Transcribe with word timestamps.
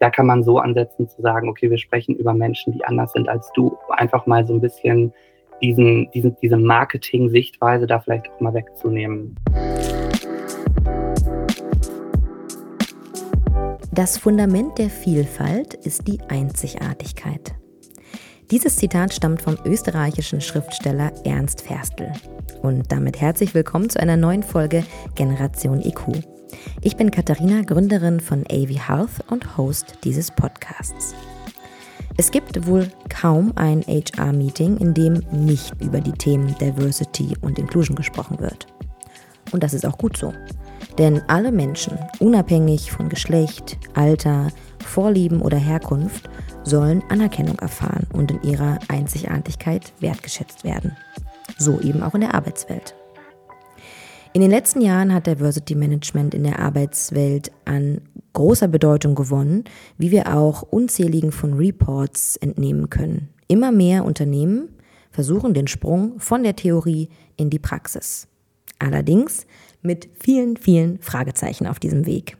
da 0.00 0.10
kann 0.10 0.26
man 0.26 0.42
so 0.42 0.58
ansetzen 0.58 1.08
zu 1.08 1.22
sagen, 1.22 1.48
okay, 1.48 1.70
wir 1.70 1.78
sprechen 1.78 2.16
über 2.16 2.34
Menschen, 2.34 2.72
die 2.72 2.84
anders 2.84 3.12
sind 3.12 3.28
als 3.28 3.50
du. 3.54 3.76
Einfach 3.90 4.26
mal 4.26 4.46
so 4.46 4.54
ein 4.54 4.60
bisschen 4.60 5.12
diesen, 5.62 6.10
diesen, 6.10 6.36
diese 6.42 6.56
Marketing-Sichtweise 6.56 7.86
da 7.86 8.00
vielleicht 8.00 8.28
auch 8.30 8.40
mal 8.40 8.54
wegzunehmen. 8.54 9.36
Das 13.92 14.18
Fundament 14.18 14.78
der 14.78 14.90
Vielfalt 14.90 15.74
ist 15.74 16.08
die 16.08 16.18
Einzigartigkeit. 16.28 17.54
Dieses 18.50 18.76
Zitat 18.76 19.14
stammt 19.14 19.42
vom 19.42 19.56
österreichischen 19.64 20.40
Schriftsteller 20.40 21.12
Ernst 21.24 21.62
Ferstl. 21.62 22.12
Und 22.62 22.90
damit 22.90 23.20
herzlich 23.20 23.54
willkommen 23.54 23.88
zu 23.88 24.00
einer 24.00 24.16
neuen 24.16 24.42
Folge 24.42 24.84
Generation 25.14 25.80
IQ. 25.80 26.33
Ich 26.82 26.96
bin 26.96 27.10
Katharina, 27.10 27.62
Gründerin 27.62 28.20
von 28.20 28.44
AV 28.50 28.88
Health 28.88 29.30
und 29.30 29.56
Host 29.56 29.98
dieses 30.04 30.30
Podcasts. 30.30 31.14
Es 32.16 32.30
gibt 32.30 32.66
wohl 32.66 32.88
kaum 33.08 33.52
ein 33.56 33.82
HR-Meeting, 33.82 34.76
in 34.76 34.94
dem 34.94 35.22
nicht 35.32 35.72
über 35.80 36.00
die 36.00 36.12
Themen 36.12 36.54
Diversity 36.60 37.34
und 37.40 37.58
Inclusion 37.58 37.96
gesprochen 37.96 38.38
wird. 38.38 38.66
Und 39.50 39.62
das 39.62 39.74
ist 39.74 39.84
auch 39.84 39.98
gut 39.98 40.16
so. 40.16 40.32
Denn 40.98 41.22
alle 41.28 41.50
Menschen, 41.50 41.98
unabhängig 42.20 42.92
von 42.92 43.08
Geschlecht, 43.08 43.78
Alter, 43.94 44.48
Vorlieben 44.84 45.42
oder 45.42 45.56
Herkunft, 45.56 46.28
sollen 46.62 47.02
Anerkennung 47.08 47.58
erfahren 47.58 48.06
und 48.12 48.30
in 48.30 48.42
ihrer 48.42 48.78
Einzigartigkeit 48.88 49.92
wertgeschätzt 50.00 50.62
werden. 50.62 50.96
So 51.58 51.80
eben 51.80 52.02
auch 52.02 52.14
in 52.14 52.20
der 52.20 52.34
Arbeitswelt. 52.34 52.94
In 54.34 54.40
den 54.40 54.50
letzten 54.50 54.80
Jahren 54.80 55.14
hat 55.14 55.28
Diversity 55.28 55.76
Management 55.76 56.34
in 56.34 56.42
der 56.42 56.58
Arbeitswelt 56.58 57.52
an 57.66 58.00
großer 58.32 58.66
Bedeutung 58.66 59.14
gewonnen, 59.14 59.62
wie 59.96 60.10
wir 60.10 60.34
auch 60.34 60.62
unzähligen 60.62 61.30
von 61.30 61.54
Reports 61.54 62.34
entnehmen 62.38 62.90
können. 62.90 63.28
Immer 63.46 63.70
mehr 63.70 64.04
Unternehmen 64.04 64.70
versuchen 65.12 65.54
den 65.54 65.68
Sprung 65.68 66.18
von 66.18 66.42
der 66.42 66.56
Theorie 66.56 67.10
in 67.36 67.48
die 67.48 67.60
Praxis. 67.60 68.26
Allerdings 68.80 69.46
mit 69.82 70.08
vielen, 70.18 70.56
vielen 70.56 70.98
Fragezeichen 70.98 71.68
auf 71.68 71.78
diesem 71.78 72.04
Weg. 72.04 72.36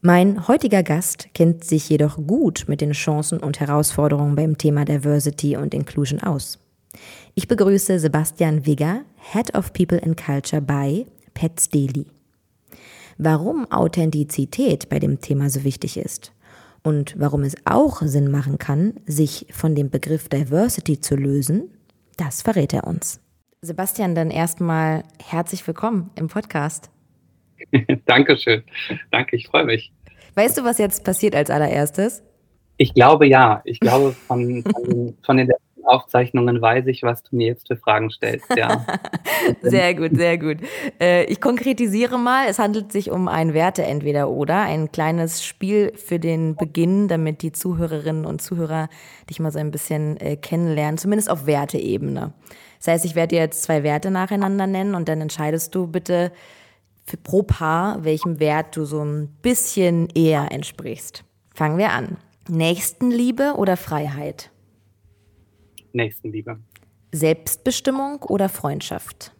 Mein 0.00 0.46
heutiger 0.46 0.84
Gast 0.84 1.34
kennt 1.34 1.64
sich 1.64 1.88
jedoch 1.88 2.24
gut 2.24 2.66
mit 2.68 2.80
den 2.80 2.92
Chancen 2.92 3.40
und 3.40 3.58
Herausforderungen 3.58 4.36
beim 4.36 4.58
Thema 4.58 4.84
Diversity 4.84 5.56
und 5.56 5.74
Inclusion 5.74 6.22
aus. 6.22 6.63
Ich 7.34 7.48
begrüße 7.48 7.98
Sebastian 7.98 8.66
Wigger, 8.66 9.02
Head 9.32 9.54
of 9.54 9.72
People 9.72 10.02
and 10.02 10.16
Culture 10.16 10.62
bei 10.62 11.06
Pets 11.34 11.68
Daily. 11.68 12.06
Warum 13.18 13.70
Authentizität 13.70 14.88
bei 14.88 14.98
dem 14.98 15.20
Thema 15.20 15.50
so 15.50 15.64
wichtig 15.64 15.96
ist 15.96 16.32
und 16.82 17.14
warum 17.18 17.42
es 17.42 17.56
auch 17.64 18.02
Sinn 18.02 18.30
machen 18.30 18.58
kann, 18.58 18.94
sich 19.06 19.46
von 19.50 19.74
dem 19.74 19.90
Begriff 19.90 20.28
Diversity 20.28 21.00
zu 21.00 21.16
lösen, 21.16 21.70
das 22.16 22.42
verrät 22.42 22.72
er 22.72 22.86
uns. 22.86 23.20
Sebastian, 23.62 24.14
dann 24.14 24.30
erstmal 24.30 25.04
herzlich 25.22 25.66
willkommen 25.66 26.10
im 26.16 26.28
Podcast. 26.28 26.90
Dankeschön. 28.06 28.62
Danke, 29.10 29.36
ich 29.36 29.46
freue 29.48 29.64
mich. 29.64 29.92
Weißt 30.34 30.58
du, 30.58 30.64
was 30.64 30.78
jetzt 30.78 31.04
passiert 31.04 31.34
als 31.34 31.50
allererstes? 31.50 32.22
Ich 32.76 32.92
glaube 32.92 33.26
ja. 33.26 33.62
Ich 33.64 33.80
glaube, 33.80 34.12
von, 34.12 34.62
von, 34.64 35.14
von 35.22 35.36
den 35.36 35.48
Aufzeichnungen 35.86 36.60
weiß 36.60 36.86
ich, 36.86 37.02
was 37.02 37.22
du 37.22 37.36
mir 37.36 37.48
jetzt 37.48 37.68
für 37.68 37.76
Fragen 37.76 38.10
stellst. 38.10 38.46
Ja. 38.56 38.84
sehr 39.62 39.94
gut, 39.94 40.16
sehr 40.16 40.38
gut. 40.38 40.58
Äh, 41.00 41.24
ich 41.24 41.40
konkretisiere 41.40 42.18
mal, 42.18 42.46
es 42.48 42.58
handelt 42.58 42.92
sich 42.92 43.10
um 43.10 43.28
ein 43.28 43.54
Werte 43.54 43.82
entweder 43.82 44.30
oder, 44.30 44.62
ein 44.62 44.92
kleines 44.92 45.44
Spiel 45.44 45.92
für 45.96 46.18
den 46.18 46.56
Beginn, 46.56 47.08
damit 47.08 47.42
die 47.42 47.52
Zuhörerinnen 47.52 48.24
und 48.26 48.42
Zuhörer 48.42 48.88
dich 49.28 49.40
mal 49.40 49.50
so 49.50 49.58
ein 49.58 49.70
bisschen 49.70 50.16
äh, 50.18 50.36
kennenlernen, 50.36 50.98
zumindest 50.98 51.30
auf 51.30 51.46
Werteebene. 51.46 52.32
Das 52.78 52.88
heißt, 52.88 53.04
ich 53.04 53.14
werde 53.14 53.36
dir 53.36 53.40
jetzt 53.40 53.62
zwei 53.62 53.82
Werte 53.82 54.10
nacheinander 54.10 54.66
nennen 54.66 54.94
und 54.94 55.08
dann 55.08 55.20
entscheidest 55.20 55.74
du 55.74 55.86
bitte 55.86 56.32
für 57.04 57.16
pro 57.16 57.42
Paar, 57.42 58.04
welchem 58.04 58.40
Wert 58.40 58.76
du 58.76 58.84
so 58.84 59.02
ein 59.02 59.28
bisschen 59.42 60.08
eher 60.14 60.50
entsprichst. 60.52 61.24
Fangen 61.54 61.78
wir 61.78 61.92
an. 61.92 62.16
Nächstenliebe 62.48 63.54
oder 63.56 63.76
Freiheit? 63.76 64.50
Nächstenliebe. 65.94 66.58
Selbstbestimmung 67.12 68.22
oder 68.22 68.48
Freundschaft? 68.48 69.32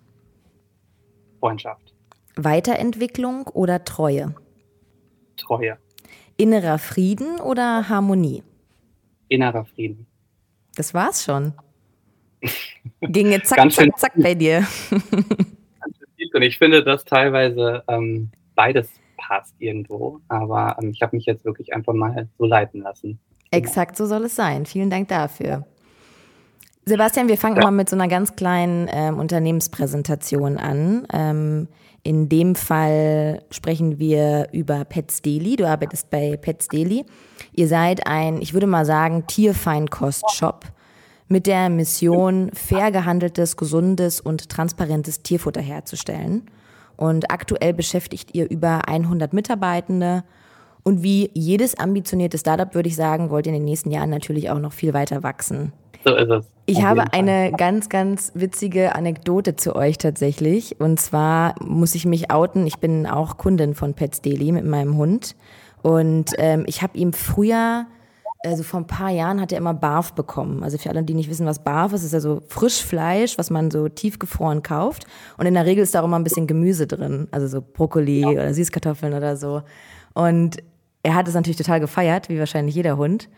Freundschaft. 1.41 1.95
Weiterentwicklung 2.37 3.47
oder 3.49 3.85
Treue? 3.85 4.35
Treue. 5.37 5.79
Innerer 6.37 6.79
Frieden 6.79 7.41
oder 7.41 7.89
Harmonie? 7.89 8.43
Innerer 9.29 9.65
Frieden. 9.65 10.07
Das 10.77 10.95
war's 10.95 11.25
schon. 11.25 11.53
Ging 13.01 13.31
jetzt 13.31 13.49
zack, 13.49 13.71
zack, 13.73 13.99
zack 13.99 14.13
bei 14.17 14.35
dir. 14.35 14.67
Und 16.33 16.43
ich 16.43 16.59
finde, 16.59 16.83
dass 16.83 17.05
teilweise 17.05 17.85
ähm, 17.89 18.31
beides 18.55 18.89
passt 19.17 19.55
irgendwo. 19.59 20.21
Aber 20.29 20.77
ähm, 20.81 20.91
ich 20.91 21.03
habe 21.03 21.17
mich 21.17 21.27
jetzt 21.27 21.45
wirklich 21.45 21.75
einfach 21.75 21.93
mal 21.93 22.29
so 22.39 22.47
leiten 22.47 22.83
lassen. 22.83 23.19
Exakt 23.51 23.97
so 23.97 24.07
soll 24.07 24.25
es 24.25 24.35
sein. 24.35 24.67
Vielen 24.67 24.91
Dank 24.91 25.09
dafür. 25.09 25.67
Sebastian, 26.87 27.29
wir 27.29 27.39
fangen 27.39 27.57
ja. 27.57 27.63
mal 27.63 27.71
mit 27.71 27.89
so 27.89 27.97
einer 27.97 28.09
ganz 28.09 28.37
kleinen 28.37 28.89
ähm, 28.93 29.19
Unternehmenspräsentation 29.19 30.59
an. 30.59 31.07
Ähm, 31.13 31.69
in 32.03 32.29
dem 32.29 32.55
Fall 32.55 33.43
sprechen 33.51 33.99
wir 33.99 34.49
über 34.53 34.85
Pets 34.85 35.23
Daily. 35.23 35.57
Du 35.57 35.67
arbeitest 35.67 36.11
bei 36.11 36.37
Pets 36.37 36.69
Daily. 36.69 37.07
Ihr 37.55 37.69
seid 37.69 38.07
ein, 38.07 38.43
ich 38.43 38.53
würde 38.53 38.67
mal 38.67 38.85
sagen, 38.85 39.27
Tierfeinkost-Shop 39.27 40.67
mit 41.29 41.47
der 41.47 41.71
Mission, 41.71 42.51
fair 42.53 42.91
gehandeltes, 42.91 43.57
gesundes 43.57 44.21
und 44.21 44.51
transparentes 44.51 45.23
Tierfutter 45.23 45.63
herzustellen. 45.63 46.43
Und 46.97 47.31
aktuell 47.31 47.73
beschäftigt 47.73 48.35
ihr 48.35 48.51
über 48.51 48.87
100 48.87 49.33
Mitarbeitende. 49.33 50.25
Und 50.83 51.03
wie 51.03 51.31
jedes 51.33 51.79
ambitionierte 51.79 52.37
Startup, 52.37 52.75
würde 52.75 52.91
ich 52.91 52.97
sagen, 52.97 53.31
wollt 53.31 53.47
ihr 53.47 53.55
in 53.55 53.61
den 53.61 53.65
nächsten 53.65 53.91
Jahren 53.91 54.11
natürlich 54.11 54.51
auch 54.51 54.59
noch 54.59 54.75
viel 54.75 54.93
weiter 54.93 55.23
wachsen. 55.23 55.73
So 56.05 56.15
ist 56.15 56.29
es. 56.29 56.54
Ich 56.67 56.83
habe 56.83 57.13
eine 57.13 57.53
ganz, 57.53 57.89
ganz 57.91 58.33
witzige 58.35 58.95
Anekdote 58.95 59.55
zu 59.57 59.77
euch 59.77 59.99
tatsächlich. 59.99 60.81
Und 60.81 60.99
zwar 60.99 61.55
muss 61.63 61.95
ich 61.95 62.07
mich 62.07 62.31
outen. 62.31 62.67
Ich 62.67 62.79
bin 62.79 63.07
auch 63.07 63.37
Kundin 63.37 63.75
von 63.75 63.93
Pets 63.93 64.23
Daily 64.23 64.51
mit 64.51 64.65
meinem 64.65 64.97
Hund. 64.97 65.37
Und 65.83 66.31
ähm, 66.39 66.65
ich 66.67 66.81
habe 66.81 66.97
ihm 66.97 67.13
früher, 67.13 67.87
also 68.43 68.63
vor 68.63 68.81
ein 68.81 68.87
paar 68.87 69.11
Jahren, 69.11 69.43
hat 69.43 69.53
er 69.53 69.59
immer 69.59 69.75
Barf 69.75 70.15
bekommen. 70.15 70.63
Also 70.63 70.79
für 70.79 70.89
alle, 70.89 71.03
die 71.03 71.13
nicht 71.13 71.29
wissen, 71.29 71.45
was 71.45 71.63
Barf 71.63 71.93
ist, 71.93 72.03
ist 72.03 72.15
ja 72.15 72.21
so 72.21 72.41
Frischfleisch, 72.49 73.37
was 73.37 73.51
man 73.51 73.71
so 73.71 73.91
tiefgefroren 73.91 74.63
kauft. 74.63 75.05
Und 75.37 75.45
in 75.45 75.53
der 75.53 75.67
Regel 75.67 75.85
ist 75.85 75.95
da 75.95 76.01
auch 76.01 76.07
immer 76.07 76.19
ein 76.19 76.25
bisschen 76.25 76.47
Gemüse 76.47 76.87
drin. 76.87 77.29
Also 77.31 77.47
so 77.47 77.61
Brokkoli 77.61 78.21
ja. 78.21 78.29
oder 78.29 78.55
Süßkartoffeln 78.55 79.13
oder 79.13 79.37
so. 79.37 79.61
Und 80.15 80.63
er 81.03 81.15
hat 81.15 81.29
es 81.29 81.35
natürlich 81.35 81.59
total 81.59 81.81
gefeiert, 81.81 82.31
wie 82.31 82.39
wahrscheinlich 82.39 82.75
jeder 82.75 82.97
Hund. 82.97 83.29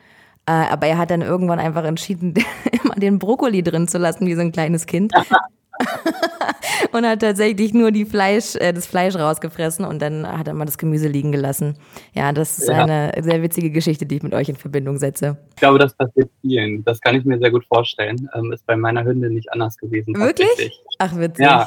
Äh, 0.46 0.52
aber 0.52 0.86
er 0.86 0.98
hat 0.98 1.10
dann 1.10 1.22
irgendwann 1.22 1.58
einfach 1.58 1.84
entschieden, 1.84 2.34
immer 2.84 2.94
den 2.94 3.18
Brokkoli 3.18 3.62
drin 3.62 3.88
zu 3.88 3.98
lassen, 3.98 4.26
wie 4.26 4.34
so 4.34 4.40
ein 4.40 4.52
kleines 4.52 4.86
Kind. 4.86 5.12
und 6.92 7.06
hat 7.06 7.20
tatsächlich 7.20 7.74
nur 7.74 7.90
die 7.90 8.04
Fleisch, 8.04 8.54
äh, 8.56 8.72
das 8.72 8.86
Fleisch 8.86 9.16
rausgefressen 9.16 9.84
und 9.84 10.00
dann 10.00 10.26
hat 10.26 10.46
er 10.48 10.54
mal 10.54 10.64
das 10.64 10.78
Gemüse 10.78 11.08
liegen 11.08 11.32
gelassen. 11.32 11.78
Ja, 12.14 12.32
das 12.32 12.58
ist 12.58 12.68
ja. 12.68 12.84
eine 12.84 13.12
sehr 13.20 13.42
witzige 13.42 13.70
Geschichte, 13.70 14.06
die 14.06 14.16
ich 14.16 14.22
mit 14.22 14.34
euch 14.34 14.48
in 14.48 14.56
Verbindung 14.56 14.98
setze. 14.98 15.36
Ich 15.50 15.56
glaube, 15.56 15.78
das 15.78 15.94
passiert 15.94 16.30
vielen. 16.40 16.84
Das 16.84 17.00
kann 17.00 17.16
ich 17.16 17.24
mir 17.24 17.38
sehr 17.38 17.50
gut 17.50 17.64
vorstellen. 17.66 18.28
Ähm, 18.34 18.52
ist 18.52 18.66
bei 18.66 18.76
meiner 18.76 19.04
Hündin 19.04 19.34
nicht 19.34 19.52
anders 19.52 19.76
gewesen. 19.76 20.16
Wirklich? 20.16 20.80
Ach, 20.98 21.16
witzig. 21.16 21.44
Ja. 21.44 21.66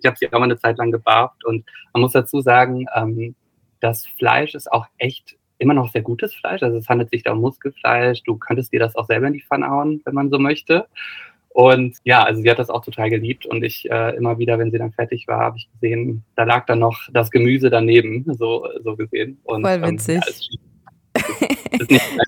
Ich 0.00 0.06
habe 0.06 0.16
sie 0.16 0.28
auch 0.28 0.38
mal 0.38 0.44
eine 0.44 0.58
Zeit 0.58 0.78
lang 0.78 0.92
gebarft 0.92 1.44
und 1.44 1.64
man 1.92 2.02
muss 2.02 2.12
dazu 2.12 2.40
sagen, 2.40 2.86
ähm, 2.94 3.34
das 3.80 4.06
Fleisch 4.06 4.54
ist 4.54 4.70
auch 4.70 4.86
echt 4.98 5.37
immer 5.58 5.74
noch 5.74 5.90
sehr 5.90 6.02
gutes 6.02 6.34
Fleisch. 6.34 6.62
Also 6.62 6.78
es 6.78 6.88
handelt 6.88 7.10
sich 7.10 7.22
da 7.22 7.32
um 7.32 7.40
Muskelfleisch. 7.40 8.22
Du 8.22 8.36
könntest 8.36 8.72
dir 8.72 8.80
das 8.80 8.96
auch 8.96 9.06
selber 9.06 9.26
in 9.26 9.34
die 9.34 9.42
Pfanne 9.42 9.68
hauen, 9.68 10.00
wenn 10.04 10.14
man 10.14 10.30
so 10.30 10.38
möchte. 10.38 10.86
Und 11.50 11.96
ja, 12.04 12.22
also 12.22 12.40
sie 12.40 12.50
hat 12.50 12.58
das 12.58 12.70
auch 12.70 12.84
total 12.84 13.10
geliebt 13.10 13.46
und 13.46 13.64
ich 13.64 13.90
äh, 13.90 14.14
immer 14.16 14.38
wieder, 14.38 14.58
wenn 14.58 14.70
sie 14.70 14.78
dann 14.78 14.92
fertig 14.92 15.26
war, 15.26 15.40
habe 15.40 15.56
ich 15.56 15.68
gesehen, 15.72 16.22
da 16.36 16.44
lag 16.44 16.66
dann 16.66 16.78
noch 16.78 17.00
das 17.12 17.30
Gemüse 17.30 17.68
daneben, 17.70 18.24
so, 18.34 18.68
so 18.84 18.94
gesehen. 18.94 19.40
Und, 19.42 19.62
Voll 19.62 19.72
ähm, 19.72 19.94
witzig. 19.94 20.16
Ähm, 20.16 20.22
ja, 20.22 20.28
ist, 20.28 21.80
ist 21.80 21.90
nicht 21.90 22.18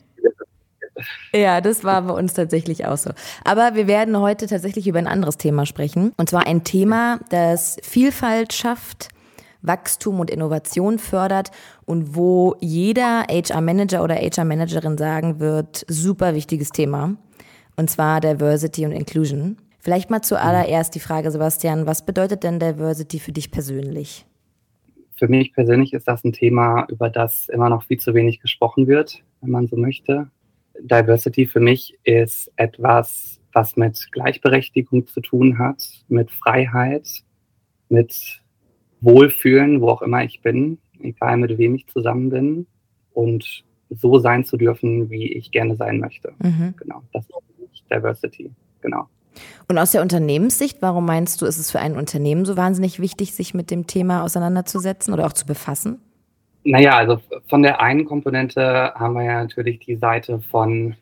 ja, 1.33 1.61
das 1.61 1.85
war 1.85 2.03
bei 2.03 2.15
uns 2.15 2.35
tatsächlich 2.35 2.87
auch 2.87 2.97
so. 2.97 3.11
Aber 3.45 3.75
wir 3.75 3.87
werden 3.87 4.19
heute 4.19 4.47
tatsächlich 4.47 4.89
über 4.89 4.99
ein 4.99 5.07
anderes 5.07 5.37
Thema 5.37 5.67
sprechen. 5.67 6.13
Und 6.17 6.29
zwar 6.29 6.47
ein 6.47 6.65
Thema, 6.65 7.21
das 7.31 7.77
Vielfalt 7.83 8.53
schafft, 8.53 9.09
Wachstum 9.63 10.21
und 10.21 10.31
Innovation 10.31 10.99
fördert 10.99 11.51
und 11.85 12.15
wo 12.17 12.57
jeder 12.61 13.25
HR-Manager 13.29 14.03
oder 14.03 14.15
HR-Managerin 14.17 14.99
sagen 14.99 15.41
wird, 15.41 15.85
super 15.89 16.35
wichtiges 16.35 16.71
Thema. 16.71 17.17
Und 17.77 17.91
zwar 17.91 18.21
Diversity 18.21 18.85
und 18.87 18.93
Inclusion. 18.93 19.57
Vielleicht 19.79 20.11
mal 20.11 20.23
zuallererst 20.23 20.95
die 20.95 21.01
Frage, 21.01 21.31
Sebastian, 21.31 21.87
was 21.87 22.05
bedeutet 22.05 22.43
denn 22.43 22.59
Diversity 22.59 23.19
für 23.19 23.33
dich 23.33 23.51
persönlich? 23.51 24.27
für 25.21 25.29
mich 25.29 25.53
persönlich 25.53 25.93
ist 25.93 26.09
das 26.09 26.25
ein 26.25 26.33
Thema, 26.33 26.87
über 26.89 27.11
das 27.11 27.51
immer 27.51 27.69
noch 27.69 27.85
viel 27.85 27.99
zu 27.99 28.15
wenig 28.15 28.41
gesprochen 28.41 28.87
wird, 28.87 29.23
wenn 29.43 29.51
man 29.51 29.67
so 29.67 29.77
möchte. 29.77 30.31
Diversity 30.81 31.45
für 31.45 31.61
mich 31.61 31.99
ist 32.05 32.51
etwas, 32.57 33.39
was 33.53 33.77
mit 33.77 34.09
Gleichberechtigung 34.13 35.07
zu 35.07 35.21
tun 35.21 35.59
hat, 35.59 35.85
mit 36.09 36.31
Freiheit, 36.31 37.07
mit 37.91 38.40
Wohlfühlen, 39.01 39.81
wo 39.81 39.89
auch 39.89 40.03
immer 40.03 40.25
ich 40.25 40.43
bin, 40.43 40.79
egal 41.01 41.39
mit 41.39 41.57
wem 41.59 41.75
ich 41.75 41.87
zusammen 41.87 42.31
bin 42.31 42.67
und 43.13 43.65
so 43.91 44.19
sein 44.19 44.45
zu 44.45 44.57
dürfen, 44.57 45.11
wie 45.11 45.33
ich 45.33 45.51
gerne 45.51 45.77
sein 45.77 45.99
möchte. 45.99 46.33
Mhm. 46.43 46.75
Genau, 46.77 47.03
das 47.13 47.25
ist 47.73 47.85
Diversity, 47.91 48.51
genau. 48.81 49.09
Und 49.69 49.79
aus 49.79 49.93
der 49.93 50.03
Unternehmenssicht, 50.03 50.83
warum 50.83 51.07
meinst 51.07 51.41
du, 51.41 51.47
ist 51.47 51.59
es 51.59 51.71
für 51.71 51.81
ein 51.81 51.97
Unternehmen 51.97 52.45
so 52.45 52.57
wahnsinnig 52.57 53.01
wichtig, 53.01 53.35
sich 53.35 53.55
mit 53.55 53.71
dem 53.71 53.87
Thema 53.87 54.23
auseinanderzusetzen 54.23 55.15
oder 55.15 55.27
auch 55.27 55.33
zu 55.33 55.47
befassen? 55.47 56.01
Naja, 56.65 56.97
also 56.97 57.21
von 57.49 57.63
der 57.63 57.81
einen 57.81 58.05
Komponente 58.05 58.93
haben 58.95 59.15
wir 59.15 59.25
ja 59.25 59.43
natürlich 59.43 59.79
die 59.79 59.97
Seite 59.97 60.41
von, 60.41 60.95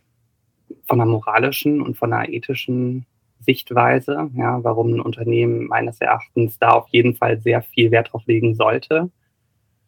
von 0.86 1.00
einer 1.00 1.10
moralischen 1.10 1.82
und 1.82 1.96
von 1.96 2.12
einer 2.12 2.28
ethischen 2.28 3.06
Sichtweise, 3.40 4.30
ja, 4.34 4.62
warum 4.62 4.94
ein 4.94 5.00
Unternehmen 5.00 5.66
meines 5.66 6.00
Erachtens 6.00 6.58
da 6.58 6.70
auf 6.70 6.88
jeden 6.88 7.14
Fall 7.14 7.40
sehr 7.40 7.62
viel 7.62 7.90
Wert 7.90 8.12
drauf 8.12 8.26
legen 8.26 8.54
sollte. 8.54 9.10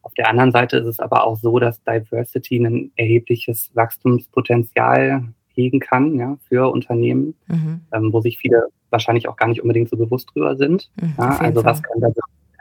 Auf 0.03 0.15
der 0.15 0.29
anderen 0.29 0.53
Seite 0.53 0.79
ist 0.79 0.87
es 0.87 1.01
aber 1.01 1.27
auch 1.27 1.37
so, 1.37 1.59
dass 1.59 1.83
Diversity 1.83 2.57
ein 2.59 2.93
erhebliches 2.97 3.71
Wachstumspotenzial 3.75 5.25
hegen 5.55 5.81
kann 5.81 6.17
ja, 6.17 6.39
für 6.49 6.71
Unternehmen, 6.71 7.35
mhm. 7.49 7.83
ähm, 7.93 8.13
wo 8.13 8.21
sich 8.21 8.39
viele 8.39 8.69
wahrscheinlich 8.89 9.29
auch 9.29 9.37
gar 9.37 9.49
nicht 9.49 9.61
unbedingt 9.61 9.89
so 9.89 9.97
bewusst 9.97 10.31
drüber 10.33 10.57
sind. 10.57 10.91
Mhm, 11.01 11.15
ja, 11.19 11.37
also 11.39 11.65
was 11.65 11.83
kann 11.83 12.01
das 12.01 12.15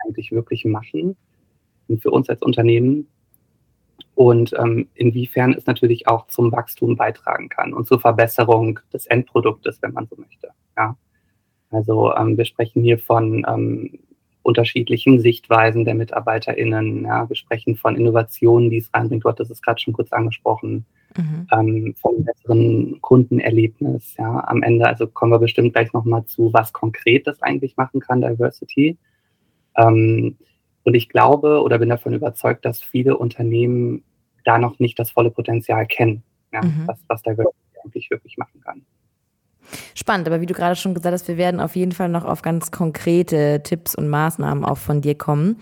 eigentlich 0.06 0.31
wirklich 0.31 0.65
machen 0.65 1.15
für 2.01 2.12
uns 2.12 2.30
als 2.30 2.41
Unternehmen 2.41 3.07
und 4.15 4.53
ähm, 4.59 4.89
inwiefern 4.95 5.53
es 5.53 5.65
natürlich 5.65 6.07
auch 6.07 6.27
zum 6.27 6.51
Wachstum 6.51 6.97
beitragen 6.97 7.47
kann 7.50 7.74
und 7.74 7.88
zur 7.88 8.00
Verbesserung 8.00 8.80
des 8.94 9.06
Endproduktes, 9.06 9.81
wenn 9.81 9.94
man 9.94 10.07
so 10.07 10.18
möchte. 10.18 10.50
Ja. 10.77 10.98
Also 11.71 12.13
ähm, 12.16 12.38
wir 12.38 12.45
sprechen 12.45 12.83
hier 12.83 12.98
von 13.00 13.45
ähm, 13.48 14.00
unterschiedlichen 14.42 15.19
Sichtweisen 15.19 15.86
der 15.86 15.95
MitarbeiterInnen. 15.95 17.06
Ja. 17.06 17.30
Wir 17.30 17.36
sprechen 17.36 17.75
von 17.75 17.95
Innovationen, 17.95 18.69
die 18.69 18.77
es 18.77 18.94
reinbringt. 18.94 19.24
Du 19.24 19.30
hattest 19.30 19.51
es 19.51 19.62
gerade 19.62 19.80
schon 19.80 19.94
kurz 19.94 20.12
angesprochen 20.12 20.86
mhm. 21.18 21.48
ähm, 21.51 21.95
vom 22.00 22.24
besseren 22.24 23.00
Kundenerlebnis. 23.01 24.16
Ja, 24.18 24.44
am 24.48 24.63
Ende, 24.63 24.88
also 24.88 25.07
kommen 25.07 25.31
wir 25.31 25.39
bestimmt 25.39 25.74
gleich 25.74 25.94
nochmal 25.94 26.25
zu, 26.25 26.51
was 26.54 26.74
konkret 26.74 27.27
das 27.27 27.42
eigentlich 27.42 27.77
machen 27.77 28.00
kann, 28.00 28.22
Diversity. 28.22 28.98
Ähm, 29.75 30.38
und 30.83 30.94
ich 30.95 31.10
glaube 31.10 31.62
oder 31.62 31.80
bin 31.80 31.89
davon 31.89 32.13
überzeugt, 32.13 32.65
dass 32.65 32.81
viele 32.81 33.18
Unternehmen 33.18 34.04
da 34.45 34.57
noch 34.57 34.80
nicht 34.80 34.98
das 34.98 35.12
volle 35.12 35.31
Potenzial 35.31 35.86
kennen, 35.86 36.24
ja, 36.51 36.63
mhm. 36.63 36.83
was, 36.88 37.04
was 37.07 37.22
Diversity 37.22 37.56
eigentlich 37.83 38.10
wirklich 38.10 38.38
machen 38.38 38.62
kann. 38.62 38.86
Spannend, 39.95 40.27
aber 40.27 40.42
wie 40.42 40.45
du 40.45 40.54
gerade 40.54 40.75
schon 40.75 40.94
gesagt 40.94 41.13
hast, 41.13 41.27
wir 41.27 41.38
werden 41.38 41.60
auf 41.60 41.75
jeden 41.75 41.92
Fall 41.92 42.10
noch 42.10 42.25
auf 42.25 42.42
ganz 42.42 42.71
konkrete 42.71 43.62
Tipps 43.63 43.95
und 43.95 44.10
Maßnahmen 44.10 44.66
auch 44.66 44.77
von 44.77 45.01
dir 45.01 45.16
kommen. 45.16 45.57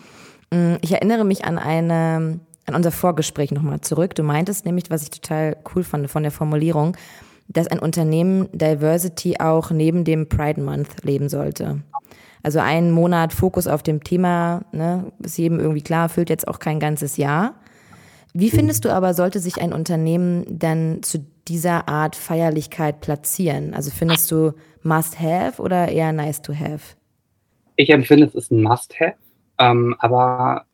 Mm, 0.51 0.75
ich 0.81 0.94
erinnere 0.94 1.25
mich 1.25 1.45
an 1.45 1.57
eine 1.57 2.39
an 2.68 2.75
unser 2.75 2.92
Vorgespräch 2.92 3.51
nochmal 3.51 3.81
zurück. 3.81 4.13
Du 4.13 4.24
meintest 4.24 4.65
nämlich, 4.65 4.89
was 4.89 5.04
ich 5.04 5.09
total 5.09 5.56
cool 5.74 5.83
fand 5.83 6.09
von 6.09 6.24
der 6.24 6.33
Formulierung, 6.33 6.98
dass 7.48 7.68
ein 7.68 7.80
Unternehmen 7.80 8.50
Diversity 8.51 9.38
auch 9.39 9.71
neben 9.71 10.04
dem 10.04 10.27
Pride 10.27 10.62
Month 10.62 11.03
leben 11.03 11.30
sollte. 11.30 11.81
Also 12.44 12.60
einen 12.60 12.92
Monat 12.92 13.33
Fokus 13.33 13.68
auf 13.68 13.83
dem 13.83 14.03
Thema, 14.03 14.65
ne, 14.71 15.12
ist 15.19 15.38
jedem 15.38 15.60
irgendwie 15.60 15.81
klar, 15.81 16.10
füllt 16.10 16.30
jetzt 16.30 16.48
auch 16.48 16.60
kein 16.60 16.80
ganzes 16.80 17.18
Jahr. 17.18 17.56
Wie 18.33 18.51
findest 18.51 18.86
du 18.86 18.94
aber, 18.94 19.13
sollte 19.13 19.39
sich 19.39 19.62
ein 19.62 19.74
Unternehmen 19.74 20.45
dann 20.48 21.01
zu 21.01 21.25
dieser 21.48 21.88
Art 21.88 22.16
Feierlichkeit 22.16 23.02
platzieren? 23.02 23.74
Also 23.74 23.92
findest 23.92 24.32
du 24.32 24.54
must 24.84 25.20
have 25.20 25.62
oder 25.62 25.90
eher 25.90 26.12
nice 26.12 26.42
to 26.42 26.54
have? 26.54 26.96
Ich 27.76 27.90
empfinde, 27.90 28.26
es 28.26 28.36
ist 28.36 28.52
ein 28.52 28.62
must 28.62 29.00
have, 29.00 29.16
ähm, 29.60 29.96
aber 30.00 30.66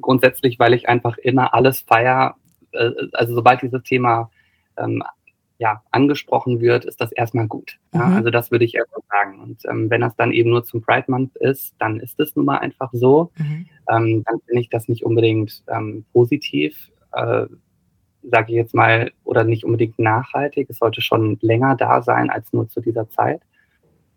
grundsätzlich, 0.00 0.58
weil 0.58 0.74
ich 0.74 0.88
einfach 0.88 1.16
immer 1.18 1.54
alles 1.54 1.80
feier. 1.80 2.36
Äh, 2.72 2.90
also 3.12 3.34
sobald 3.34 3.62
dieses 3.62 3.82
Thema 3.82 4.30
ähm, 4.76 5.02
ja, 5.60 5.82
angesprochen 5.90 6.60
wird, 6.60 6.86
ist 6.86 7.02
das 7.02 7.12
erstmal 7.12 7.46
gut. 7.46 7.78
Ja? 7.92 8.06
Mhm. 8.06 8.16
Also 8.16 8.30
das 8.30 8.50
würde 8.50 8.64
ich 8.64 8.74
erstmal 8.74 9.02
sagen. 9.10 9.40
Und 9.40 9.60
ähm, 9.68 9.90
wenn 9.90 10.00
das 10.00 10.16
dann 10.16 10.32
eben 10.32 10.48
nur 10.48 10.64
zum 10.64 10.80
Pride 10.80 11.04
Month 11.08 11.36
ist, 11.36 11.74
dann 11.78 12.00
ist 12.00 12.18
es 12.18 12.34
nun 12.34 12.46
mal 12.46 12.58
einfach 12.58 12.88
so. 12.92 13.30
Mhm. 13.36 13.66
Ähm, 13.90 14.24
dann 14.24 14.40
finde 14.46 14.62
ich 14.62 14.70
das 14.70 14.88
nicht 14.88 15.04
unbedingt 15.04 15.62
ähm, 15.68 16.06
positiv, 16.14 16.90
äh, 17.12 17.46
sage 18.22 18.52
ich 18.52 18.56
jetzt 18.56 18.74
mal, 18.74 19.12
oder 19.24 19.44
nicht 19.44 19.64
unbedingt 19.64 19.98
nachhaltig. 19.98 20.68
Es 20.70 20.78
sollte 20.78 21.02
schon 21.02 21.38
länger 21.40 21.76
da 21.76 22.02
sein 22.02 22.30
als 22.30 22.52
nur 22.52 22.68
zu 22.68 22.80
dieser 22.80 23.08
Zeit. 23.08 23.40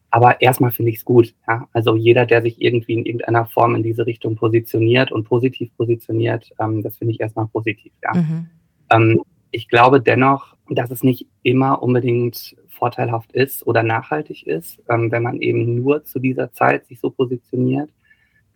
Aber 0.09 0.41
erstmal 0.41 0.71
finde 0.71 0.91
ich 0.91 0.97
es 0.97 1.05
gut. 1.05 1.33
Ja? 1.47 1.67
Also 1.73 1.95
jeder, 1.95 2.25
der 2.25 2.43
sich 2.43 2.61
irgendwie 2.61 2.93
in 2.93 3.05
irgendeiner 3.05 3.45
Form 3.45 3.75
in 3.75 3.81
diese 3.81 4.05
Richtung 4.05 4.35
positioniert 4.35 5.11
und 5.11 5.23
positiv 5.23 5.75
positioniert, 5.75 6.51
ähm, 6.59 6.83
das 6.83 6.97
finde 6.97 7.13
ich 7.13 7.19
erstmal 7.19 7.47
positiv. 7.47 7.91
Ja? 8.03 8.19
Mhm. 8.19 8.49
Ähm, 8.91 9.21
ich 9.49 9.69
glaube 9.69 10.01
dennoch, 10.01 10.55
dass 10.69 10.91
es 10.91 11.03
nicht 11.03 11.27
immer 11.41 11.81
unbedingt 11.81 12.55
vorteilhaft 12.67 13.31
ist 13.31 13.65
oder 13.65 13.81
nachhaltig 13.81 14.45
ist, 14.45 14.81
ähm, 14.89 15.11
wenn 15.11 15.23
man 15.23 15.41
eben 15.41 15.75
nur 15.75 16.03
zu 16.03 16.19
dieser 16.19 16.51
Zeit 16.51 16.85
sich 16.85 16.99
so 16.99 17.09
positioniert, 17.09 17.89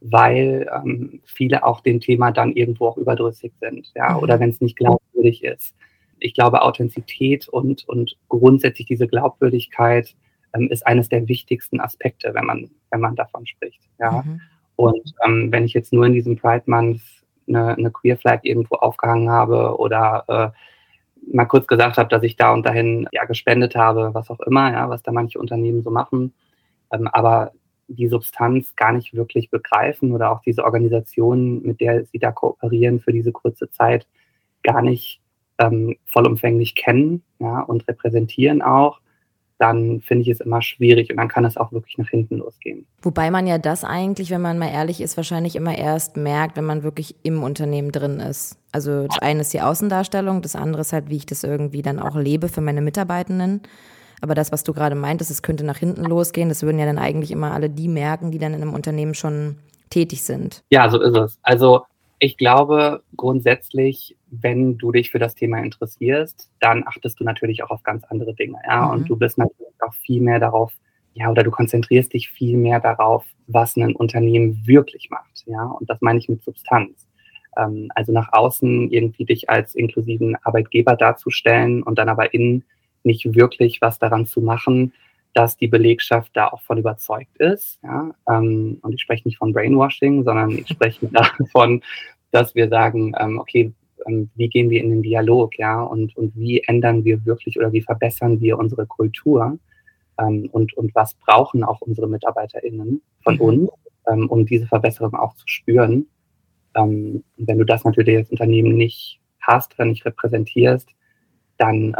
weil 0.02 0.70
ähm, 0.74 1.22
viele 1.26 1.64
auch 1.66 1.82
dem 1.82 2.00
Thema 2.00 2.32
dann 2.32 2.54
irgendwo 2.54 2.88
auch 2.88 2.98
überdrüssig 2.98 3.54
sind, 3.60 3.92
ja, 3.96 4.14
mhm. 4.14 4.24
oder 4.24 4.40
wenn 4.40 4.50
es 4.50 4.62
nicht 4.62 4.76
glaubwürdig 4.76 5.44
ist. 5.44 5.76
Ich 6.20 6.34
glaube, 6.34 6.62
Authentizität 6.62 7.48
und, 7.48 7.88
und 7.88 8.18
grundsätzlich 8.28 8.88
diese 8.88 9.08
Glaubwürdigkeit 9.08 10.16
ähm, 10.54 10.70
ist 10.70 10.86
eines 10.86 11.10
der 11.10 11.28
wichtigsten 11.28 11.80
Aspekte, 11.80 12.34
wenn 12.34 12.46
man, 12.46 12.70
wenn 12.92 13.02
man 13.02 13.16
davon 13.16 13.46
spricht. 13.46 13.82
Ja? 14.00 14.24
Mhm. 14.24 14.42
Und 14.76 15.14
ähm, 15.26 15.52
wenn 15.52 15.66
ich 15.66 15.74
jetzt 15.74 15.94
nur 15.94 16.06
in 16.06 16.14
diesem 16.14 16.38
Pride 16.38 16.64
Month 16.68 17.02
eine, 17.48 17.76
eine 17.76 17.92
Queer 17.92 18.18
Flag 18.18 18.42
irgendwo 18.44 18.76
aufgehangen 18.76 19.30
habe 19.30 19.78
oder 19.78 20.24
äh, 20.28 21.36
mal 21.36 21.46
kurz 21.46 21.68
gesagt 21.68 21.98
habe, 21.98 22.10
dass 22.10 22.24
ich 22.24 22.36
da 22.36 22.54
und 22.54 22.66
dahin 22.66 23.08
ja 23.12 23.26
gespendet 23.26 23.76
habe, 23.76 24.14
was 24.14 24.30
auch 24.30 24.40
immer, 24.42 24.72
ja, 24.72 24.90
was 24.90 25.04
da 25.04 25.12
manche 25.12 25.40
Unternehmen 25.40 25.82
so 25.82 25.92
machen, 25.92 26.34
ähm, 26.92 27.08
aber 27.08 27.52
die 27.88 28.08
Substanz 28.08 28.76
gar 28.76 28.92
nicht 28.92 29.14
wirklich 29.14 29.50
begreifen 29.50 30.12
oder 30.14 30.32
auch 30.32 30.42
diese 30.42 30.64
Organisation, 30.64 31.62
mit 31.64 31.80
der 31.80 32.06
sie 32.06 32.20
da 32.20 32.32
kooperieren 32.32 33.00
für 33.00 33.14
diese 33.14 33.32
kurze 33.32 33.70
Zeit, 33.70 34.08
gar 34.64 34.82
nicht 34.82 35.22
ähm, 35.60 35.96
vollumfänglich 36.06 36.76
kennen 36.76 37.24
ja, 37.40 37.62
und 37.62 37.88
repräsentieren 37.88 38.62
auch, 38.62 39.00
dann 39.60 40.02
finde 40.02 40.22
ich 40.24 40.30
es 40.30 40.40
immer 40.40 40.62
schwierig 40.62 41.10
und 41.10 41.18
dann 41.18 41.30
kann 41.30 41.46
es 41.46 41.58
auch 41.58 41.72
wirklich 41.72 41.98
nach 41.98 42.10
hinten 42.10 42.38
losgehen. 42.38 42.86
Wobei 43.02 43.32
man 43.32 43.48
ja 43.48 43.58
das 43.58 43.84
eigentlich, 43.84 44.30
wenn 44.30 44.42
man 44.42 44.60
mal 44.60 44.72
ehrlich 44.72 45.02
ist, 45.02 45.18
wahrscheinlich 45.18 45.56
immer 45.56 45.76
erst 45.76 46.16
merkt, 46.16 46.58
wenn 46.58 46.66
man 46.66 46.84
wirklich 46.84 47.16
im 47.24 47.42
Unternehmen 47.42 47.92
drin 47.92 48.20
ist. 48.20 48.60
Also 48.72 49.08
das 49.08 49.20
eine 49.20 49.42
ist 49.42 49.54
die 49.54 49.62
Außendarstellung, 49.62 50.44
das 50.44 50.56
andere 50.56 50.82
ist 50.82 50.94
halt, 50.94 51.10
wie 51.10 51.18
ich 51.18 51.26
das 51.26 51.44
irgendwie 51.44 51.82
dann 51.82 52.00
auch 52.00 52.16
lebe 52.16 52.50
für 52.50 52.62
meine 52.62 52.82
Mitarbeitenden. 52.82 53.62
Aber 54.22 54.36
das, 54.36 54.52
was 54.52 54.64
du 54.64 54.74
gerade 54.74 54.96
meintest, 54.96 55.32
es 55.32 55.42
könnte 55.42 55.64
nach 55.64 55.78
hinten 55.78 56.04
losgehen, 56.04 56.50
das 56.50 56.64
würden 56.64 56.80
ja 56.80 56.86
dann 56.86 56.98
eigentlich 56.98 57.32
immer 57.32 57.52
alle 57.52 57.70
die 57.70 57.88
merken, 57.88 58.32
die 58.32 58.40
dann 58.40 58.54
in 58.54 58.62
einem 58.62 58.74
Unternehmen 58.74 59.14
schon 59.14 59.58
tätig 59.90 60.24
sind. 60.24 60.64
Ja, 60.70 60.90
so 60.90 61.00
ist 61.02 61.16
es. 61.16 61.40
Also 61.44 61.86
ich 62.20 62.38
glaube 62.38 63.04
grundsätzlich, 63.16 64.18
wenn 64.30 64.78
du 64.78 64.92
dich 64.92 65.12
für 65.12 65.20
das 65.20 65.36
Thema 65.36 65.60
interessierst, 65.60 66.50
dann 66.60 66.84
achtest 66.86 67.20
du 67.20 67.24
natürlich 67.24 67.64
auch 67.64 67.70
auf 67.70 67.84
ganz 67.84 68.04
andere 68.06 68.34
Dinge, 68.34 68.58
ja. 68.68 68.86
Mhm. 68.86 68.92
Und 68.92 69.10
du 69.10 69.16
bist 69.16 69.38
natürlich 69.38 69.82
auch 69.82 69.94
viel 69.94 70.22
mehr 70.22 70.40
darauf, 70.40 70.74
ja, 71.14 71.30
oder 71.30 71.44
du 71.44 71.52
konzentrierst 71.52 72.14
dich 72.14 72.30
viel 72.30 72.58
mehr 72.58 72.80
darauf, 72.80 73.26
was 73.48 73.76
ein 73.78 73.96
Unternehmen 73.96 74.62
wirklich 74.66 75.10
macht, 75.10 75.44
ja. 75.46 75.64
Und 75.64 75.90
das 75.90 76.02
meine 76.02 76.20
ich 76.20 76.28
mit 76.28 76.44
Substanz. 76.44 77.08
Ähm, 77.56 77.90
also 77.96 78.12
nach 78.12 78.34
außen 78.34 78.92
irgendwie 78.92 79.26
dich 79.26 79.50
als 79.50 79.76
inklusiven 79.76 80.36
Arbeitgeber 80.44 80.96
darzustellen 80.96 81.84
und 81.84 82.00
dann 82.00 82.10
aber 82.10 82.34
innen 82.34 82.64
nicht 83.08 83.34
wirklich 83.34 83.82
was 83.82 83.98
daran 83.98 84.28
zu 84.28 84.42
machen, 84.42 84.94
dass 85.34 85.58
die 85.58 85.68
Belegschaft 85.68 86.32
da 86.34 86.48
auch 86.48 86.62
von 86.62 86.78
überzeugt 86.78 87.38
ist. 87.38 87.80
Ja? 87.84 88.12
Ähm, 88.30 88.78
und 88.82 88.94
ich 88.94 89.02
spreche 89.02 89.28
nicht 89.28 89.38
von 89.38 89.54
Brainwashing, 89.54 90.24
sondern 90.24 90.52
ich 90.52 90.68
spreche 90.68 91.08
davon, 91.12 91.82
dass 92.32 92.56
wir 92.56 92.70
sagen, 92.70 93.14
ähm, 93.20 93.40
okay, 93.40 93.74
ähm, 94.08 94.30
wie 94.36 94.50
gehen 94.50 94.70
wir 94.70 94.82
in 94.82 94.90
den 94.90 95.02
Dialog, 95.02 95.58
ja, 95.58 95.82
und, 95.82 96.16
und 96.18 96.36
wie 96.36 96.62
ändern 96.68 97.04
wir 97.04 97.26
wirklich 97.26 97.58
oder 97.58 97.72
wie 97.72 97.82
verbessern 97.82 98.40
wir 98.42 98.58
unsere 98.58 98.86
Kultur 98.86 99.58
ähm, 100.20 100.50
und, 100.52 100.74
und 100.74 100.94
was 100.96 101.14
brauchen 101.16 101.64
auch 101.64 101.82
unsere 101.82 102.08
MitarbeiterInnen 102.08 103.02
von 103.24 103.36
mhm. 103.36 103.42
uns, 103.42 103.70
ähm, 104.08 104.30
um 104.30 104.46
diese 104.46 104.68
Verbesserung 104.68 105.14
auch 105.16 105.34
zu 105.36 105.48
spüren. 105.48 106.08
Ähm, 106.76 107.24
wenn 107.38 107.58
du 107.58 107.66
das 107.66 107.84
natürlich 107.84 108.18
als 108.18 108.32
Unternehmen 108.32 108.76
nicht 108.76 109.20
hast, 109.40 109.78
wenn 109.78 109.90
nicht 109.90 110.06
repräsentierst, 110.06 110.90
dann, 111.58 111.96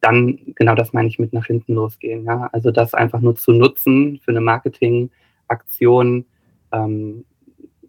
dann 0.00 0.38
genau 0.54 0.74
das 0.74 0.92
meine 0.92 1.08
ich 1.08 1.18
mit 1.18 1.32
nach 1.32 1.46
hinten 1.46 1.74
losgehen. 1.74 2.24
Ja? 2.24 2.48
Also 2.52 2.70
das 2.70 2.94
einfach 2.94 3.20
nur 3.20 3.36
zu 3.36 3.52
nutzen 3.52 4.20
für 4.24 4.30
eine 4.30 4.40
Marketingaktion, 4.40 6.24
ähm, 6.72 7.24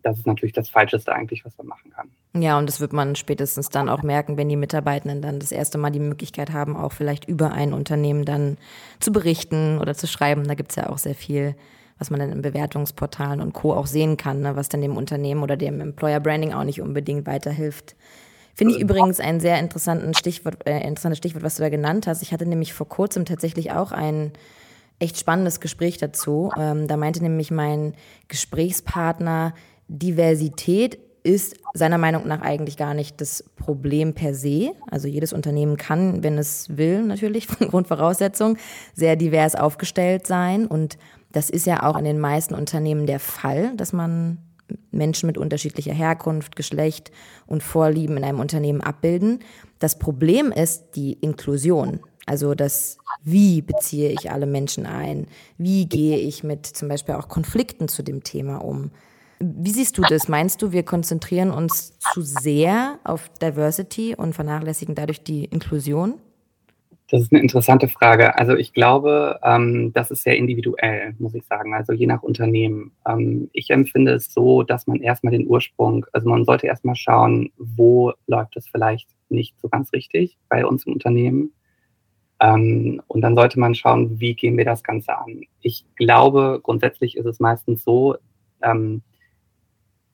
das 0.01 0.17
ist 0.17 0.27
natürlich 0.27 0.53
das 0.53 0.69
Falscheste 0.69 1.13
eigentlich, 1.13 1.45
was 1.45 1.57
man 1.57 1.67
machen 1.67 1.91
kann. 1.91 2.09
Ja, 2.41 2.57
und 2.57 2.67
das 2.67 2.79
wird 2.79 2.93
man 2.93 3.15
spätestens 3.15 3.69
dann 3.69 3.89
auch 3.89 4.03
merken, 4.03 4.37
wenn 4.37 4.49
die 4.49 4.55
Mitarbeitenden 4.55 5.21
dann 5.21 5.39
das 5.39 5.51
erste 5.51 5.77
Mal 5.77 5.89
die 5.89 5.99
Möglichkeit 5.99 6.51
haben, 6.51 6.75
auch 6.75 6.93
vielleicht 6.93 7.27
über 7.27 7.51
ein 7.51 7.73
Unternehmen 7.73 8.23
dann 8.25 8.57
zu 8.99 9.11
berichten 9.11 9.79
oder 9.79 9.95
zu 9.95 10.07
schreiben. 10.07 10.47
Da 10.47 10.53
gibt 10.53 10.71
es 10.71 10.75
ja 10.77 10.89
auch 10.89 10.97
sehr 10.97 11.15
viel, 11.15 11.55
was 11.97 12.11
man 12.11 12.19
dann 12.19 12.31
in 12.31 12.41
Bewertungsportalen 12.41 13.41
und 13.41 13.53
Co. 13.53 13.73
auch 13.73 13.87
sehen 13.87 14.15
kann, 14.15 14.41
ne, 14.41 14.55
was 14.55 14.69
dann 14.69 14.81
dem 14.81 14.95
Unternehmen 14.95 15.43
oder 15.43 15.57
dem 15.57 15.81
Employer 15.81 16.19
Branding 16.19 16.53
auch 16.53 16.63
nicht 16.63 16.81
unbedingt 16.81 17.27
weiterhilft. 17.27 17.95
Finde 18.59 18.75
ich 18.75 18.81
übrigens 18.81 19.21
ein 19.21 19.39
sehr 19.39 19.57
interessanten 19.57 20.13
Stichwort, 20.13 20.67
äh, 20.67 20.85
interessantes 20.85 21.19
Stichwort, 21.19 21.43
was 21.43 21.55
du 21.55 21.61
da 21.61 21.69
genannt 21.69 22.07
hast. 22.07 22.21
Ich 22.21 22.33
hatte 22.33 22.45
nämlich 22.45 22.73
vor 22.73 22.89
kurzem 22.89 23.23
tatsächlich 23.23 23.71
auch 23.71 23.93
ein 23.93 24.33
echt 24.99 25.17
spannendes 25.17 25.61
Gespräch 25.61 25.97
dazu. 25.97 26.51
Ähm, 26.59 26.85
da 26.89 26.97
meinte 26.97 27.23
nämlich 27.23 27.51
mein 27.51 27.93
Gesprächspartner, 28.27 29.53
Diversität 29.87 30.99
ist 31.23 31.55
seiner 31.73 31.97
Meinung 31.97 32.27
nach 32.27 32.41
eigentlich 32.41 32.75
gar 32.75 32.93
nicht 32.93 33.21
das 33.21 33.45
Problem 33.55 34.13
per 34.13 34.33
se. 34.33 34.71
Also 34.91 35.07
jedes 35.07 35.31
Unternehmen 35.31 35.77
kann, 35.77 36.21
wenn 36.21 36.37
es 36.37 36.75
will, 36.75 37.03
natürlich 37.03 37.47
von 37.47 37.69
Grundvoraussetzung, 37.69 38.57
sehr 38.93 39.15
divers 39.15 39.55
aufgestellt 39.55 40.27
sein. 40.27 40.67
Und 40.67 40.97
das 41.31 41.49
ist 41.49 41.65
ja 41.65 41.83
auch 41.83 41.97
in 41.97 42.03
den 42.03 42.19
meisten 42.19 42.55
Unternehmen 42.55 43.05
der 43.05 43.21
Fall, 43.21 43.71
dass 43.77 43.93
man 43.93 44.48
Menschen 44.91 45.27
mit 45.27 45.37
unterschiedlicher 45.37 45.93
Herkunft, 45.93 46.55
Geschlecht 46.55 47.11
und 47.47 47.63
Vorlieben 47.63 48.17
in 48.17 48.23
einem 48.23 48.39
Unternehmen 48.39 48.81
abbilden. 48.81 49.39
Das 49.79 49.99
Problem 49.99 50.51
ist 50.51 50.95
die 50.95 51.13
Inklusion. 51.13 51.99
Also 52.25 52.53
das, 52.53 52.97
wie 53.23 53.61
beziehe 53.61 54.11
ich 54.11 54.29
alle 54.31 54.45
Menschen 54.45 54.85
ein? 54.85 55.27
Wie 55.57 55.87
gehe 55.87 56.17
ich 56.17 56.43
mit 56.43 56.65
zum 56.65 56.87
Beispiel 56.87 57.15
auch 57.15 57.27
Konflikten 57.27 57.87
zu 57.87 58.03
dem 58.03 58.23
Thema 58.23 58.57
um? 58.57 58.91
Wie 59.39 59.71
siehst 59.71 59.97
du 59.97 60.01
das? 60.01 60.27
Meinst 60.27 60.61
du, 60.61 60.71
wir 60.71 60.83
konzentrieren 60.83 61.49
uns 61.49 61.93
zu 62.13 62.21
sehr 62.21 62.99
auf 63.03 63.29
Diversity 63.41 64.15
und 64.15 64.33
vernachlässigen 64.33 64.95
dadurch 64.95 65.23
die 65.23 65.45
Inklusion? 65.45 66.19
Das 67.11 67.21
ist 67.21 67.31
eine 67.31 67.41
interessante 67.41 67.87
Frage. 67.87 68.37
Also 68.37 68.55
ich 68.55 68.71
glaube, 68.71 69.39
ähm, 69.43 69.91
das 69.93 70.11
ist 70.11 70.21
sehr 70.23 70.37
individuell, 70.37 71.15
muss 71.17 71.33
ich 71.33 71.43
sagen. 71.45 71.73
Also 71.73 71.91
je 71.91 72.05
nach 72.05 72.21
Unternehmen. 72.21 72.91
Ähm, 73.07 73.49
ich 73.51 73.71
empfinde 73.71 74.13
es 74.13 74.31
so, 74.31 74.61
dass 74.61 74.85
man 74.85 75.01
erstmal 75.01 75.31
den 75.31 75.47
Ursprung, 75.47 76.05
also 76.13 76.29
man 76.29 76.45
sollte 76.45 76.67
erstmal 76.67 76.95
schauen, 76.95 77.51
wo 77.57 78.13
läuft 78.27 78.57
es 78.57 78.67
vielleicht 78.67 79.09
nicht 79.29 79.59
so 79.59 79.69
ganz 79.69 79.91
richtig 79.91 80.37
bei 80.49 80.65
uns 80.65 80.85
im 80.85 80.93
Unternehmen. 80.93 81.51
Ähm, 82.39 83.01
und 83.07 83.21
dann 83.21 83.35
sollte 83.35 83.59
man 83.59 83.73
schauen, 83.73 84.19
wie 84.19 84.35
gehen 84.35 84.57
wir 84.57 84.65
das 84.65 84.83
Ganze 84.83 85.17
an. 85.17 85.41
Ich 85.61 85.85
glaube, 85.95 86.59
grundsätzlich 86.61 87.17
ist 87.17 87.25
es 87.25 87.39
meistens 87.39 87.83
so, 87.83 88.17
ähm, 88.61 89.01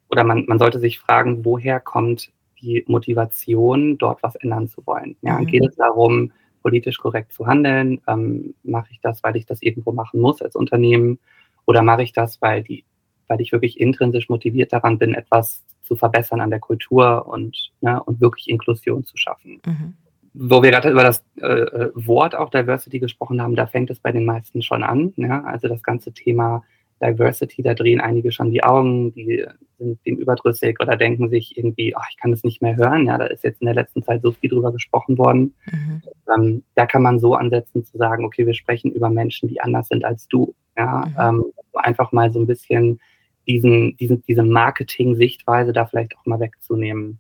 oder 0.10 0.24
man, 0.24 0.46
man 0.48 0.60
sollte 0.60 0.80
sich 0.80 1.00
fragen, 1.00 1.44
woher 1.44 1.82
kommt 1.82 2.32
die 2.62 2.86
Motivation, 2.88 3.98
dort 3.98 4.24
was 4.24 4.36
ändern 4.36 4.70
zu 4.70 4.86
wollen. 4.88 5.18
Ja, 5.22 5.40
mhm. 5.40 5.48
Geht 5.48 5.66
es 5.66 5.76
darum, 5.76 6.32
politisch 6.66 6.98
korrekt 6.98 7.32
zu 7.32 7.46
handeln? 7.46 8.02
Ähm, 8.08 8.56
mache 8.64 8.88
ich 8.90 9.00
das, 9.00 9.24
weil 9.24 9.36
ich 9.36 9.46
das 9.46 9.62
irgendwo 9.62 9.92
machen 9.92 10.20
muss 10.20 10.42
als 10.42 10.56
Unternehmen? 10.56 11.20
Oder 11.68 11.84
mache 11.84 12.02
ich 12.02 12.12
das, 12.12 12.42
weil, 12.42 12.64
die, 12.64 12.84
weil 13.28 13.40
ich 13.40 13.52
wirklich 13.52 13.80
intrinsisch 13.80 14.30
motiviert 14.30 14.74
daran 14.74 14.98
bin, 14.98 15.14
etwas 15.14 15.64
zu 15.84 15.96
verbessern 15.96 16.42
an 16.42 16.50
der 16.50 16.60
Kultur 16.60 17.28
und, 17.28 17.72
ne, 17.82 18.02
und 18.02 18.20
wirklich 18.20 18.50
Inklusion 18.50 19.06
zu 19.06 19.16
schaffen? 19.16 19.62
Mhm. 19.64 19.94
Wo 20.34 20.64
wir 20.64 20.72
gerade 20.72 20.90
über 20.90 21.04
das 21.04 21.24
äh, 21.40 21.46
äh, 21.46 21.92
Wort 21.94 22.34
auch 22.34 22.50
Diversity 22.50 22.98
gesprochen 22.98 23.44
haben, 23.44 23.56
da 23.56 23.68
fängt 23.68 23.92
es 23.92 24.00
bei 24.00 24.12
den 24.12 24.26
meisten 24.26 24.64
schon 24.64 24.82
an. 24.82 25.14
Ja? 25.18 25.44
Also 25.44 25.68
das 25.68 25.84
ganze 25.84 26.14
Thema 26.14 26.64
Diversity, 27.02 27.62
da 27.62 27.74
drehen 27.74 28.00
einige 28.00 28.32
schon 28.32 28.52
die 28.52 28.64
Augen, 28.64 29.14
die 29.14 29.46
sind 29.78 30.00
dem 30.06 30.18
überdrüssig 30.18 30.80
oder 30.80 30.96
denken 30.96 31.30
sich 31.30 31.58
irgendwie, 31.58 31.96
ach, 31.96 32.08
ich 32.10 32.18
kann 32.18 32.32
das 32.32 32.44
nicht 32.44 32.62
mehr 32.62 32.76
hören. 32.78 33.06
Ja, 33.06 33.18
da 33.18 33.26
ist 33.26 33.44
jetzt 33.44 33.62
in 33.62 33.66
der 33.66 33.76
letzten 33.76 34.04
Zeit 34.04 34.22
so 34.22 34.32
viel 34.32 34.50
drüber 34.50 34.72
gesprochen 34.72 35.18
worden. 35.18 35.54
Mhm. 35.72 36.02
Ähm, 36.34 36.64
da 36.76 36.86
kann 36.86 37.02
man 37.02 37.20
so 37.20 37.36
ansetzen 37.36 37.84
zu 37.84 37.98
sagen, 37.98 38.24
okay, 38.24 38.46
wir 38.46 38.54
sprechen 38.54 38.92
über 38.92 39.10
Menschen, 39.10 39.50
die 39.50 39.60
anders 39.60 39.90
sind 39.90 40.06
als 40.06 40.28
du. 40.28 40.56
Ja, 40.78 41.06
mhm. 41.06 41.44
ähm, 41.44 41.46
einfach 41.74 42.12
mal 42.12 42.32
so 42.32 42.40
ein 42.40 42.48
bisschen 42.48 43.00
diesen, 43.48 43.96
diesen, 43.98 44.24
diese 44.24 44.44
Marketing-Sichtweise 44.44 45.74
da 45.74 45.86
vielleicht 45.86 46.18
auch 46.18 46.26
mal 46.26 46.40
wegzunehmen. 46.40 47.20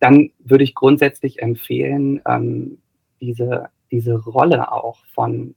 Dann 0.00 0.30
würde 0.38 0.64
ich 0.64 0.74
grundsätzlich 0.74 1.40
empfehlen, 1.40 2.20
ähm, 2.28 2.78
diese, 3.20 3.70
diese 3.90 4.16
Rolle 4.16 4.70
auch 4.70 4.98
von 5.12 5.54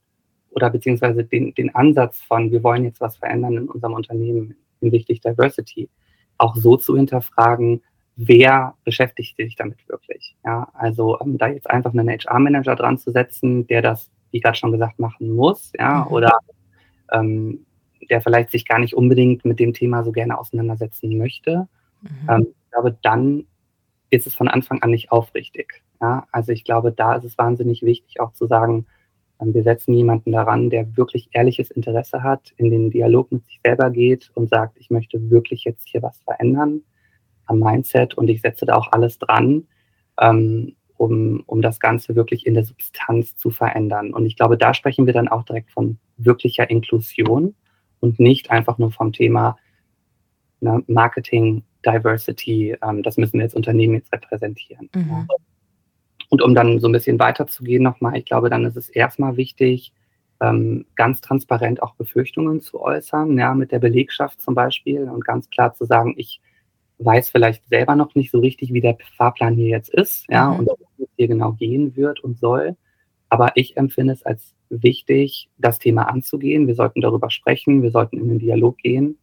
oder 0.52 0.70
beziehungsweise 0.70 1.24
den, 1.24 1.54
den 1.54 1.74
Ansatz 1.74 2.22
von, 2.22 2.52
wir 2.52 2.64
wollen 2.64 2.84
jetzt 2.84 3.02
was 3.02 3.18
verändern 3.18 3.58
in 3.58 3.70
unserem 3.70 3.94
Unternehmen 3.94 4.56
hinsichtlich 4.80 5.22
Diversity, 5.22 5.90
auch 6.38 6.56
so 6.56 6.78
zu 6.78 6.96
hinterfragen, 6.96 7.82
wer 8.16 8.76
beschäftigt 8.84 9.38
sich 9.38 9.56
damit 9.56 9.88
wirklich. 9.88 10.36
Ja, 10.46 10.70
also 10.74 11.20
ähm, 11.22 11.38
da 11.38 11.48
jetzt 11.48 11.70
einfach 11.70 11.94
einen 11.94 12.10
HR-Manager 12.10 12.76
dran 12.76 12.98
zu 12.98 13.12
setzen, 13.12 13.68
der 13.68 13.82
das, 13.82 14.12
wie 14.32 14.40
gerade 14.40 14.58
schon 14.58 14.72
gesagt, 14.72 15.00
machen 15.00 15.34
muss, 15.34 15.72
ja, 15.78 16.06
mhm. 16.06 16.14
oder 16.14 16.38
ähm, 17.12 17.66
der 18.10 18.22
vielleicht 18.22 18.52
sich 18.52 18.68
gar 18.68 18.80
nicht 18.80 18.96
unbedingt 18.96 19.46
mit 19.46 19.60
dem 19.60 19.74
Thema 19.74 20.04
so 20.04 20.12
gerne 20.12 20.38
auseinandersetzen 20.38 21.18
möchte. 21.18 21.68
Mhm. 22.02 22.30
Ähm, 22.30 22.48
ich 22.50 22.72
glaube, 22.72 22.98
dann 23.02 23.46
ist 24.10 24.28
es 24.28 24.36
von 24.36 24.48
Anfang 24.48 24.82
an 24.82 24.92
nicht 24.92 25.12
aufrichtig. 25.12 25.84
Ja, 26.02 26.28
also 26.32 26.52
ich 26.52 26.64
glaube, 26.64 26.92
da 26.92 27.16
ist 27.16 27.24
es 27.24 27.38
wahnsinnig 27.38 27.84
wichtig, 27.84 28.20
auch 28.20 28.34
zu 28.34 28.48
sagen, 28.48 28.86
wir 29.44 29.64
setzen 29.64 29.94
jemanden 29.94 30.32
daran, 30.32 30.70
der 30.70 30.96
wirklich 30.96 31.30
ehrliches 31.32 31.72
Interesse 31.72 32.22
hat, 32.22 32.54
in 32.58 32.70
den 32.70 32.92
Dialog 32.92 33.32
mit 33.32 33.46
sich 33.46 33.60
selber 33.64 33.90
geht 33.90 34.30
und 34.36 34.50
sagt, 34.50 34.78
ich 34.80 34.90
möchte 34.92 35.32
wirklich 35.32 35.64
jetzt 35.64 35.90
hier 35.90 36.04
was 36.04 36.20
verändern 36.20 36.82
am 37.48 37.60
Mindset 37.60 38.14
und 38.14 38.30
ich 38.30 38.42
setze 38.42 38.66
da 38.66 38.76
auch 38.76 38.92
alles 38.92 39.18
dran, 39.18 39.68
ähm, 40.20 40.76
um, 40.98 41.44
um 41.48 41.62
das 41.62 41.80
Ganze 41.80 42.16
wirklich 42.16 42.46
in 42.46 42.54
der 42.54 42.64
Substanz 42.64 43.36
zu 43.36 43.50
verändern. 43.50 44.14
Und 44.14 44.28
ich 44.28 44.36
glaube, 44.36 44.58
da 44.58 44.74
sprechen 44.76 45.08
wir 45.08 45.14
dann 45.14 45.28
auch 45.28 45.44
direkt 45.44 45.72
von 45.72 45.98
wirklicher 46.18 46.70
Inklusion 46.70 47.56
und 48.00 48.20
nicht 48.20 48.52
einfach 48.52 48.78
nur 48.78 48.92
vom 48.92 49.12
Thema 49.12 49.58
ne, 50.60 50.84
Marketing, 50.88 51.64
Diversity, 51.84 52.78
ähm, 52.84 53.02
das 53.02 53.18
müssen 53.18 53.40
wir 53.40 53.44
als 53.44 53.56
Unternehmen 53.56 53.96
jetzt 53.96 54.14
repräsentieren. 54.14 54.90
Mhm. 54.94 55.28
Und 56.32 56.42
um 56.42 56.56
dann 56.56 56.80
so 56.80 56.88
ein 56.88 56.94
bisschen 56.94 57.20
weiterzugehen 57.20 57.84
nochmal, 57.84 58.18
ich 58.18 58.24
glaube, 58.24 58.50
dann 58.50 58.64
ist 58.64 58.78
es 58.78 58.88
erstmal 58.88 59.36
wichtig, 59.36 59.92
ähm, 60.40 60.86
ganz 60.96 61.20
transparent 61.20 61.84
auch 61.84 61.94
Befürchtungen 61.96 62.62
zu 62.62 62.82
äußern, 62.82 63.38
ja, 63.38 63.54
mit 63.54 63.74
der 63.74 63.80
Belegschaft 63.80 64.42
zum 64.42 64.56
Beispiel 64.56 65.04
und 65.04 65.26
ganz 65.26 65.50
klar 65.50 65.74
zu 65.74 65.84
sagen, 65.84 66.14
ich 66.16 66.40
weiß 67.00 67.30
vielleicht 67.30 67.68
selber 67.68 67.98
noch 67.98 68.16
nicht 68.16 68.32
so 68.32 68.40
richtig, 68.40 68.72
wie 68.72 68.80
der 68.80 68.98
Fahrplan 69.18 69.56
hier 69.56 69.68
jetzt 69.68 69.94
ist, 69.94 70.26
ja, 70.30 70.52
mhm. 70.52 70.60
und 70.60 70.70
wie 70.98 71.04
es 71.04 71.10
hier 71.18 71.28
genau 71.28 71.52
gehen 71.52 71.98
wird 71.98 72.22
und 72.22 72.40
soll. 72.40 72.78
Aber 73.28 73.52
ich 73.56 73.76
empfinde 73.76 74.14
es 74.14 74.24
als 74.24 74.54
wichtig, 74.70 75.50
das 75.58 75.80
Thema 75.80 76.04
anzugehen. 76.04 76.66
Wir 76.66 76.76
sollten 76.76 77.02
darüber 77.02 77.30
sprechen, 77.30 77.84
wir 77.84 77.92
sollten 77.92 78.18
in 78.18 78.30
den 78.30 78.40
Dialog 78.40 78.78
gehen. 78.78 79.18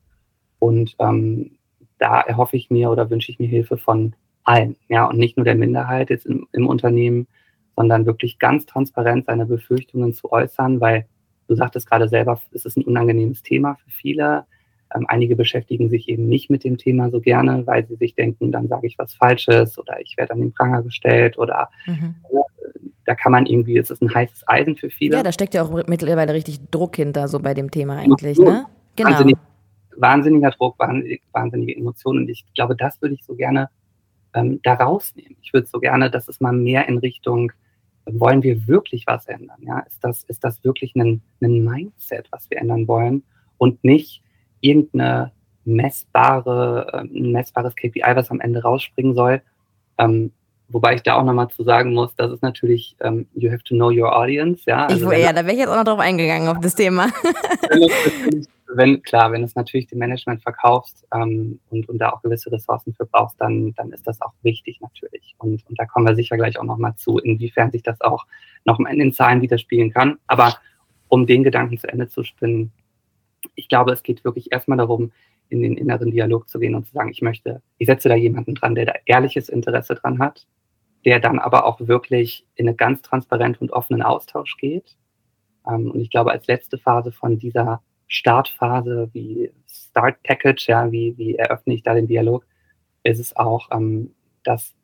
Und 0.58 0.94
ähm, 0.98 1.52
da 1.98 2.20
erhoffe 2.20 2.58
ich 2.58 2.68
mir 2.68 2.90
oder 2.90 3.08
wünsche 3.08 3.32
ich 3.32 3.38
mir 3.38 3.48
Hilfe 3.48 3.78
von 3.78 4.14
allen, 4.48 4.76
ja, 4.88 5.04
und 5.04 5.18
nicht 5.18 5.36
nur 5.36 5.44
der 5.44 5.54
Minderheit 5.54 6.10
jetzt 6.10 6.26
im, 6.26 6.48
im 6.52 6.66
Unternehmen, 6.66 7.26
sondern 7.76 8.06
wirklich 8.06 8.38
ganz 8.38 8.66
transparent 8.66 9.26
seine 9.26 9.46
Befürchtungen 9.46 10.14
zu 10.14 10.32
äußern, 10.32 10.80
weil 10.80 11.06
du 11.46 11.54
sagtest 11.54 11.88
gerade 11.88 12.08
selber, 12.08 12.40
es 12.52 12.64
ist 12.64 12.76
ein 12.76 12.84
unangenehmes 12.84 13.42
Thema 13.42 13.76
für 13.76 13.90
viele. 13.90 14.46
Ähm, 14.94 15.04
einige 15.06 15.36
beschäftigen 15.36 15.90
sich 15.90 16.08
eben 16.08 16.28
nicht 16.28 16.50
mit 16.50 16.64
dem 16.64 16.78
Thema 16.78 17.10
so 17.10 17.20
gerne, 17.20 17.66
weil 17.66 17.86
sie 17.86 17.96
sich 17.96 18.14
denken, 18.14 18.50
dann 18.50 18.68
sage 18.68 18.86
ich 18.86 18.98
was 18.98 19.14
Falsches 19.14 19.78
oder 19.78 20.00
ich 20.00 20.16
werde 20.16 20.32
an 20.32 20.40
den 20.40 20.52
Pranger 20.52 20.82
gestellt 20.82 21.36
oder 21.38 21.68
mhm. 21.86 22.14
da 23.04 23.14
kann 23.14 23.32
man 23.32 23.44
irgendwie, 23.44 23.76
es 23.76 23.90
ist 23.90 24.02
ein 24.02 24.12
heißes 24.12 24.48
Eisen 24.48 24.76
für 24.76 24.88
viele. 24.88 25.18
Ja, 25.18 25.22
da 25.22 25.30
steckt 25.30 25.52
ja 25.52 25.62
auch 25.62 25.86
mittlerweile 25.86 26.32
richtig 26.32 26.58
Druck 26.70 26.96
hinter, 26.96 27.28
so 27.28 27.38
bei 27.38 27.52
dem 27.52 27.70
Thema 27.70 27.98
eigentlich, 27.98 28.38
ne? 28.38 28.64
Genau. 28.96 29.10
Wahnsinnig, 29.10 29.36
wahnsinniger 29.96 30.50
Druck, 30.52 30.78
wahnsinnige 30.78 31.76
Emotionen 31.76 32.22
und 32.22 32.30
ich 32.30 32.46
glaube, 32.54 32.74
das 32.74 33.00
würde 33.02 33.14
ich 33.14 33.24
so 33.24 33.34
gerne 33.34 33.68
ähm, 34.38 34.60
da 34.62 34.74
rausnehmen. 34.74 35.36
Ich 35.42 35.52
würde 35.52 35.66
so 35.66 35.80
gerne, 35.80 36.10
dass 36.10 36.28
es 36.28 36.40
mal 36.40 36.52
mehr 36.52 36.88
in 36.88 36.98
Richtung, 36.98 37.52
wollen 38.06 38.42
wir 38.42 38.66
wirklich 38.66 39.06
was 39.06 39.26
ändern? 39.26 39.58
Ja? 39.62 39.80
Ist, 39.80 40.02
das, 40.02 40.24
ist 40.24 40.44
das 40.44 40.62
wirklich 40.64 40.94
ein, 40.94 41.20
ein 41.42 41.64
Mindset, 41.64 42.28
was 42.30 42.48
wir 42.50 42.58
ändern 42.58 42.86
wollen 42.88 43.22
und 43.58 43.82
nicht 43.84 44.22
irgendeine 44.60 45.32
messbare, 45.64 46.86
äh, 46.92 46.98
ein 46.98 47.32
messbares 47.32 47.74
KPI, 47.74 48.02
was 48.14 48.30
am 48.30 48.40
Ende 48.40 48.62
rausspringen 48.62 49.14
soll. 49.14 49.42
Ähm, 49.98 50.32
wobei 50.68 50.94
ich 50.94 51.02
da 51.02 51.16
auch 51.16 51.24
nochmal 51.24 51.48
zu 51.48 51.64
sagen 51.64 51.92
muss, 51.92 52.14
das 52.14 52.32
ist 52.32 52.42
natürlich, 52.42 52.96
ähm, 53.00 53.26
you 53.34 53.50
have 53.50 53.62
to 53.64 53.74
know 53.74 53.90
your 53.90 54.16
audience. 54.16 54.62
Ja, 54.66 54.86
also 54.86 55.10
ich, 55.10 55.22
ja 55.22 55.32
da 55.32 55.44
wäre 55.44 55.52
ich 55.52 55.58
jetzt 55.58 55.68
auch 55.68 55.76
noch 55.76 55.84
drauf 55.84 56.00
eingegangen 56.00 56.48
auf 56.48 56.60
das 56.60 56.74
Thema. 56.74 57.08
wenn, 57.70 58.46
klar, 59.02 59.32
wenn 59.32 59.42
es 59.42 59.54
natürlich 59.54 59.86
dem 59.86 59.98
Management 59.98 60.42
verkaufst 60.42 61.06
ähm, 61.14 61.58
und, 61.70 61.88
und 61.88 61.98
da 61.98 62.10
auch 62.10 62.22
gewisse 62.22 62.52
Ressourcen 62.52 62.94
für 62.94 63.06
brauchst, 63.06 63.40
dann, 63.40 63.72
dann 63.74 63.92
ist 63.92 64.06
das 64.06 64.20
auch 64.20 64.32
wichtig 64.42 64.80
natürlich. 64.80 65.34
Und, 65.38 65.66
und 65.68 65.78
da 65.78 65.86
kommen 65.86 66.06
wir 66.06 66.14
sicher 66.14 66.36
gleich 66.36 66.58
auch 66.58 66.64
nochmal 66.64 66.94
zu, 66.96 67.18
inwiefern 67.18 67.70
sich 67.70 67.82
das 67.82 68.00
auch 68.00 68.26
nochmal 68.64 68.92
in 68.92 68.98
den 68.98 69.12
Zahlen 69.12 69.40
widerspiegeln 69.40 69.92
kann. 69.92 70.18
Aber 70.26 70.58
um 71.08 71.26
den 71.26 71.44
Gedanken 71.44 71.78
zu 71.78 71.88
Ende 71.88 72.08
zu 72.08 72.22
spinnen, 72.24 72.72
ich 73.54 73.68
glaube, 73.68 73.92
es 73.92 74.02
geht 74.02 74.24
wirklich 74.24 74.52
erstmal 74.52 74.78
darum, 74.78 75.12
in 75.48 75.62
den 75.62 75.76
inneren 75.76 76.10
Dialog 76.10 76.48
zu 76.48 76.58
gehen 76.58 76.74
und 76.74 76.86
zu 76.86 76.92
sagen, 76.92 77.10
ich 77.10 77.22
möchte, 77.22 77.62
ich 77.78 77.86
setze 77.86 78.08
da 78.08 78.14
jemanden 78.14 78.54
dran, 78.54 78.74
der 78.74 78.86
da 78.86 78.92
ehrliches 79.06 79.48
Interesse 79.48 79.94
dran 79.94 80.18
hat, 80.18 80.46
der 81.04 81.20
dann 81.20 81.38
aber 81.38 81.64
auch 81.64 81.80
wirklich 81.80 82.46
in 82.54 82.68
einen 82.68 82.76
ganz 82.76 83.00
transparenten 83.02 83.62
und 83.62 83.72
offenen 83.72 84.02
Austausch 84.02 84.56
geht. 84.58 84.96
Ähm, 85.66 85.90
und 85.90 86.00
ich 86.00 86.10
glaube, 86.10 86.32
als 86.32 86.46
letzte 86.46 86.76
Phase 86.76 87.12
von 87.12 87.38
dieser 87.38 87.82
Startphase, 88.08 89.10
wie 89.12 89.52
Start 89.68 90.22
Package, 90.22 90.68
ja, 90.68 90.90
wie, 90.90 91.16
wie 91.16 91.36
eröffne 91.36 91.74
ich 91.74 91.82
da 91.82 91.94
den 91.94 92.08
Dialog, 92.08 92.44
ist 93.04 93.18
es 93.18 93.36
auch, 93.36 93.68
ähm, 93.70 94.14
dass, 94.44 94.74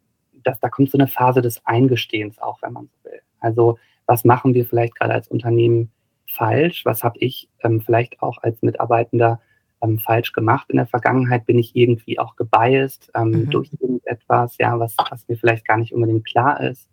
dass 0.45 0.61
da 0.61 0.69
kommt 0.69 0.90
so 0.90 0.99
eine 0.99 1.09
Phase 1.09 1.43
des 1.43 1.64
Eingestehens 1.66 2.38
auch, 2.38 2.61
wenn 2.62 2.73
man 2.73 2.87
so 2.87 3.11
will. 3.11 3.21
Also 3.40 3.78
was 4.07 4.25
machen 4.25 4.54
wir 4.54 4.66
vielleicht 4.66 4.95
gerade 4.97 5.14
als 5.14 5.28
Unternehmen 5.28 5.90
falsch? 6.31 6.85
Was 6.85 7.02
habe 7.02 7.19
ich 7.19 7.49
ähm, 7.62 7.81
vielleicht 7.81 8.21
auch 8.23 8.38
als 8.43 8.61
Mitarbeitender 8.62 9.40
ähm, 9.83 9.99
falsch 9.99 10.33
gemacht 10.33 10.69
in 10.69 10.76
der 10.76 10.87
Vergangenheit? 10.87 11.47
Bin 11.47 11.59
ich 11.59 11.75
irgendwie 11.75 12.19
auch 12.19 12.37
gebiased 12.37 13.11
ähm, 13.14 13.31
mhm. 13.31 13.50
durch 13.50 13.71
irgendetwas, 13.81 14.59
ja, 14.59 14.78
was, 14.78 14.95
was 15.11 15.26
mir 15.28 15.37
vielleicht 15.37 15.66
gar 15.66 15.78
nicht 15.78 15.95
unbedingt 15.95 16.26
klar 16.26 16.61
ist? 16.61 16.88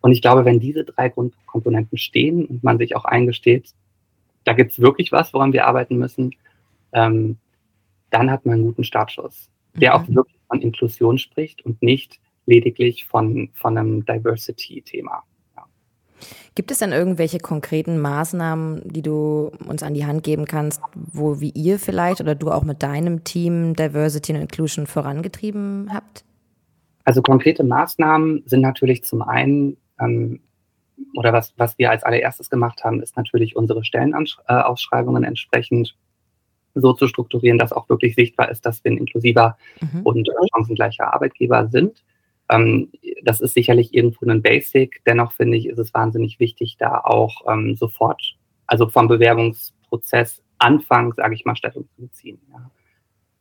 Und 0.00 0.12
ich 0.12 0.22
glaube, 0.22 0.44
wenn 0.44 0.60
diese 0.60 0.84
drei 0.84 1.08
Grundkomponenten 1.08 1.98
stehen 1.98 2.46
und 2.46 2.62
man 2.62 2.78
sich 2.78 2.94
auch 2.94 3.04
eingesteht, 3.04 3.74
da 4.44 4.52
gibt 4.52 4.72
es 4.72 4.80
wirklich 4.80 5.12
was, 5.12 5.32
woran 5.34 5.52
wir 5.52 5.66
arbeiten 5.66 5.96
müssen, 5.96 6.34
ähm, 6.92 7.36
dann 8.10 8.30
hat 8.30 8.46
man 8.46 8.54
einen 8.54 8.64
guten 8.64 8.84
Startschuss, 8.84 9.50
der 9.74 9.90
mhm. 9.90 9.96
auch 9.96 10.08
wirklich 10.08 10.38
von 10.48 10.62
Inklusion 10.62 11.18
spricht 11.18 11.64
und 11.64 11.82
nicht 11.82 12.18
lediglich 12.46 13.04
von, 13.04 13.50
von 13.54 13.76
einem 13.76 14.04
Diversity-Thema. 14.06 15.22
Gibt 16.54 16.70
es 16.70 16.78
denn 16.78 16.92
irgendwelche 16.92 17.38
konkreten 17.38 18.00
Maßnahmen, 18.00 18.82
die 18.84 19.02
du 19.02 19.52
uns 19.66 19.82
an 19.82 19.94
die 19.94 20.06
Hand 20.06 20.24
geben 20.24 20.44
kannst, 20.44 20.80
wo 20.94 21.40
wie 21.40 21.50
ihr 21.50 21.78
vielleicht 21.78 22.20
oder 22.20 22.34
du 22.34 22.50
auch 22.50 22.64
mit 22.64 22.82
deinem 22.82 23.24
Team 23.24 23.74
Diversity 23.74 24.32
and 24.32 24.42
Inclusion 24.42 24.86
vorangetrieben 24.86 25.90
habt? 25.92 26.24
Also 27.04 27.22
konkrete 27.22 27.64
Maßnahmen 27.64 28.42
sind 28.46 28.60
natürlich 28.60 29.04
zum 29.04 29.22
einen, 29.22 29.76
ähm, 30.00 30.40
oder 31.14 31.32
was, 31.32 31.54
was 31.56 31.78
wir 31.78 31.90
als 31.90 32.04
allererstes 32.04 32.50
gemacht 32.50 32.84
haben, 32.84 33.02
ist 33.02 33.16
natürlich 33.16 33.56
unsere 33.56 33.84
Stellenausschreibungen 33.84 35.24
entsprechend 35.24 35.96
so 36.74 36.92
zu 36.92 37.08
strukturieren, 37.08 37.58
dass 37.58 37.72
auch 37.72 37.88
wirklich 37.88 38.14
sichtbar 38.14 38.50
ist, 38.50 38.64
dass 38.64 38.82
wir 38.84 38.92
ein 38.92 38.98
inklusiver 38.98 39.56
mhm. 39.80 40.02
und 40.02 40.28
chancengleicher 40.54 41.12
Arbeitgeber 41.12 41.68
sind. 41.68 42.04
Ähm, 42.50 42.90
das 43.22 43.40
ist 43.40 43.54
sicherlich 43.54 43.94
irgendwo 43.94 44.26
ein 44.26 44.42
Basic. 44.42 45.02
Dennoch 45.06 45.32
finde 45.32 45.56
ich, 45.56 45.66
ist 45.66 45.78
es 45.78 45.92
wahnsinnig 45.92 46.38
wichtig, 46.40 46.76
da 46.78 46.98
auch 46.98 47.42
ähm, 47.50 47.76
sofort, 47.76 48.36
also 48.66 48.88
vom 48.88 49.08
Bewerbungsprozess 49.08 50.42
Anfang, 50.58 51.14
sage 51.14 51.34
ich 51.34 51.44
mal, 51.44 51.56
Stellung 51.56 51.88
zu 51.94 52.02
beziehen. 52.02 52.40
Ja. 52.50 52.70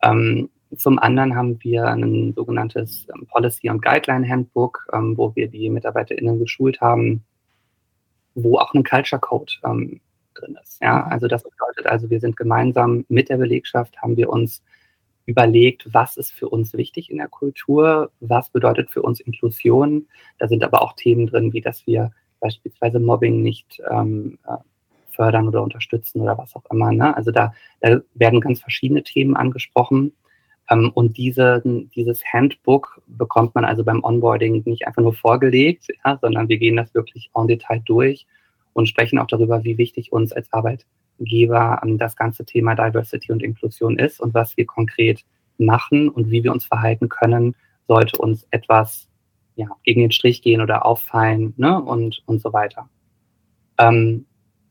Ähm, 0.04 0.50
zum 0.76 1.00
anderen 1.00 1.36
haben 1.36 1.58
wir 1.64 1.86
ein 1.86 2.34
sogenanntes 2.34 3.08
ähm, 3.14 3.26
Policy- 3.28 3.70
und 3.70 3.82
Guideline-Handbook, 3.82 4.88
ähm, 4.94 5.18
wo 5.18 5.36
wir 5.36 5.48
die 5.48 5.70
MitarbeiterInnen 5.70 6.40
geschult 6.40 6.82
haben, 6.82 7.24
wo 8.38 8.58
auch 8.58 8.74
ein 8.74 8.84
Culture 8.84 9.20
Code 9.20 9.52
ähm, 9.66 10.00
drin 10.36 10.58
ist. 10.62 10.82
Ja, 10.82 11.06
mhm. 11.06 11.12
also 11.12 11.28
das 11.28 11.44
bedeutet 11.44 11.88
also, 11.88 12.10
wir 12.10 12.20
sind 12.20 12.38
gemeinsam 12.38 13.06
mit 13.10 13.30
der 13.30 13.38
Belegschaft, 13.38 13.98
haben 14.02 14.16
wir 14.16 14.30
uns 14.30 14.64
überlegt, 15.26 15.94
was 15.94 16.16
ist 16.16 16.32
für 16.32 16.48
uns 16.48 16.74
wichtig 16.74 17.10
in 17.12 17.18
der 17.18 17.28
Kultur, 17.28 18.12
was 18.22 18.50
bedeutet 18.50 18.90
für 18.90 19.02
uns 19.02 19.20
Inklusion. 19.20 20.08
Da 20.38 20.48
sind 20.48 20.64
aber 20.64 20.82
auch 20.82 20.94
Themen 20.94 21.28
drin, 21.28 21.52
wie 21.52 21.62
dass 21.62 21.86
wir 21.86 22.12
beispielsweise 22.40 23.00
Mobbing 23.00 23.42
nicht 23.42 23.82
ähm, 23.90 24.38
äh, 24.48 24.56
fördern 25.10 25.48
oder 25.48 25.64
unterstützen 25.64 26.22
oder 26.22 26.38
was 26.38 26.56
auch 26.56 26.64
immer. 26.72 26.92
Ne? 26.92 27.16
Also 27.18 27.32
da, 27.32 27.54
da 27.82 28.00
werden 28.14 28.40
ganz 28.40 28.62
verschiedene 28.62 29.04
Themen 29.04 29.36
angesprochen. 29.36 30.14
Ähm, 30.70 30.92
und 30.94 31.18
diese, 31.18 31.62
dieses 31.96 32.24
Handbook 32.32 33.02
bekommt 33.08 33.56
man 33.56 33.66
also 33.66 33.84
beim 33.84 34.04
Onboarding 34.04 34.64
nicht 34.66 34.88
einfach 34.88 35.02
nur 35.02 35.14
vorgelegt, 35.14 35.88
ja, 36.06 36.18
sondern 36.22 36.50
wir 36.50 36.58
gehen 36.58 36.76
das 36.76 36.94
wirklich 36.94 37.30
en 37.36 37.48
Detail 37.48 37.82
durch 37.86 38.26
und 38.74 38.88
sprechen 38.88 39.20
auch 39.20 39.28
darüber, 39.28 39.64
wie 39.64 39.78
wichtig 39.78 40.12
uns 40.12 40.32
als 40.32 40.52
Arbeit 40.54 40.86
Geber 41.20 41.82
das 41.84 42.16
ganze 42.16 42.46
Thema 42.46 42.76
Diversity 42.76 43.32
und 43.32 43.42
Inklusion 43.42 43.98
ist 43.98 44.20
und 44.20 44.34
was 44.34 44.56
wir 44.56 44.66
konkret 44.66 45.24
machen 45.58 46.10
und 46.10 46.30
wie 46.30 46.44
wir 46.44 46.52
uns 46.52 46.66
verhalten 46.66 47.10
können, 47.10 47.56
sollte 47.88 48.18
uns 48.18 48.48
etwas 48.52 49.08
ja, 49.56 49.68
gegen 49.84 50.02
den 50.02 50.12
Strich 50.12 50.42
gehen 50.42 50.62
oder 50.62 50.86
auffallen 50.86 51.54
ne, 51.58 51.82
und, 51.82 52.22
und 52.28 52.42
so 52.42 52.54
weiter. 52.54 52.88
Ähm, 53.80 54.26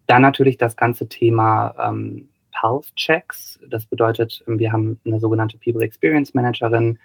dann 0.07 0.23
natürlich 0.23 0.57
das 0.57 0.77
ganze 0.77 1.09
Thema 1.09 1.75
ähm, 1.81 2.29
Pulse-Checks. 2.61 3.61
Das 3.69 3.87
bedeutet, 3.87 4.43
wir 4.47 4.73
haben 4.73 4.99
eine 5.05 5.21
sogenannte 5.21 5.59
People 5.59 5.83
Experience 5.83 6.35
Managerin, 6.35 6.99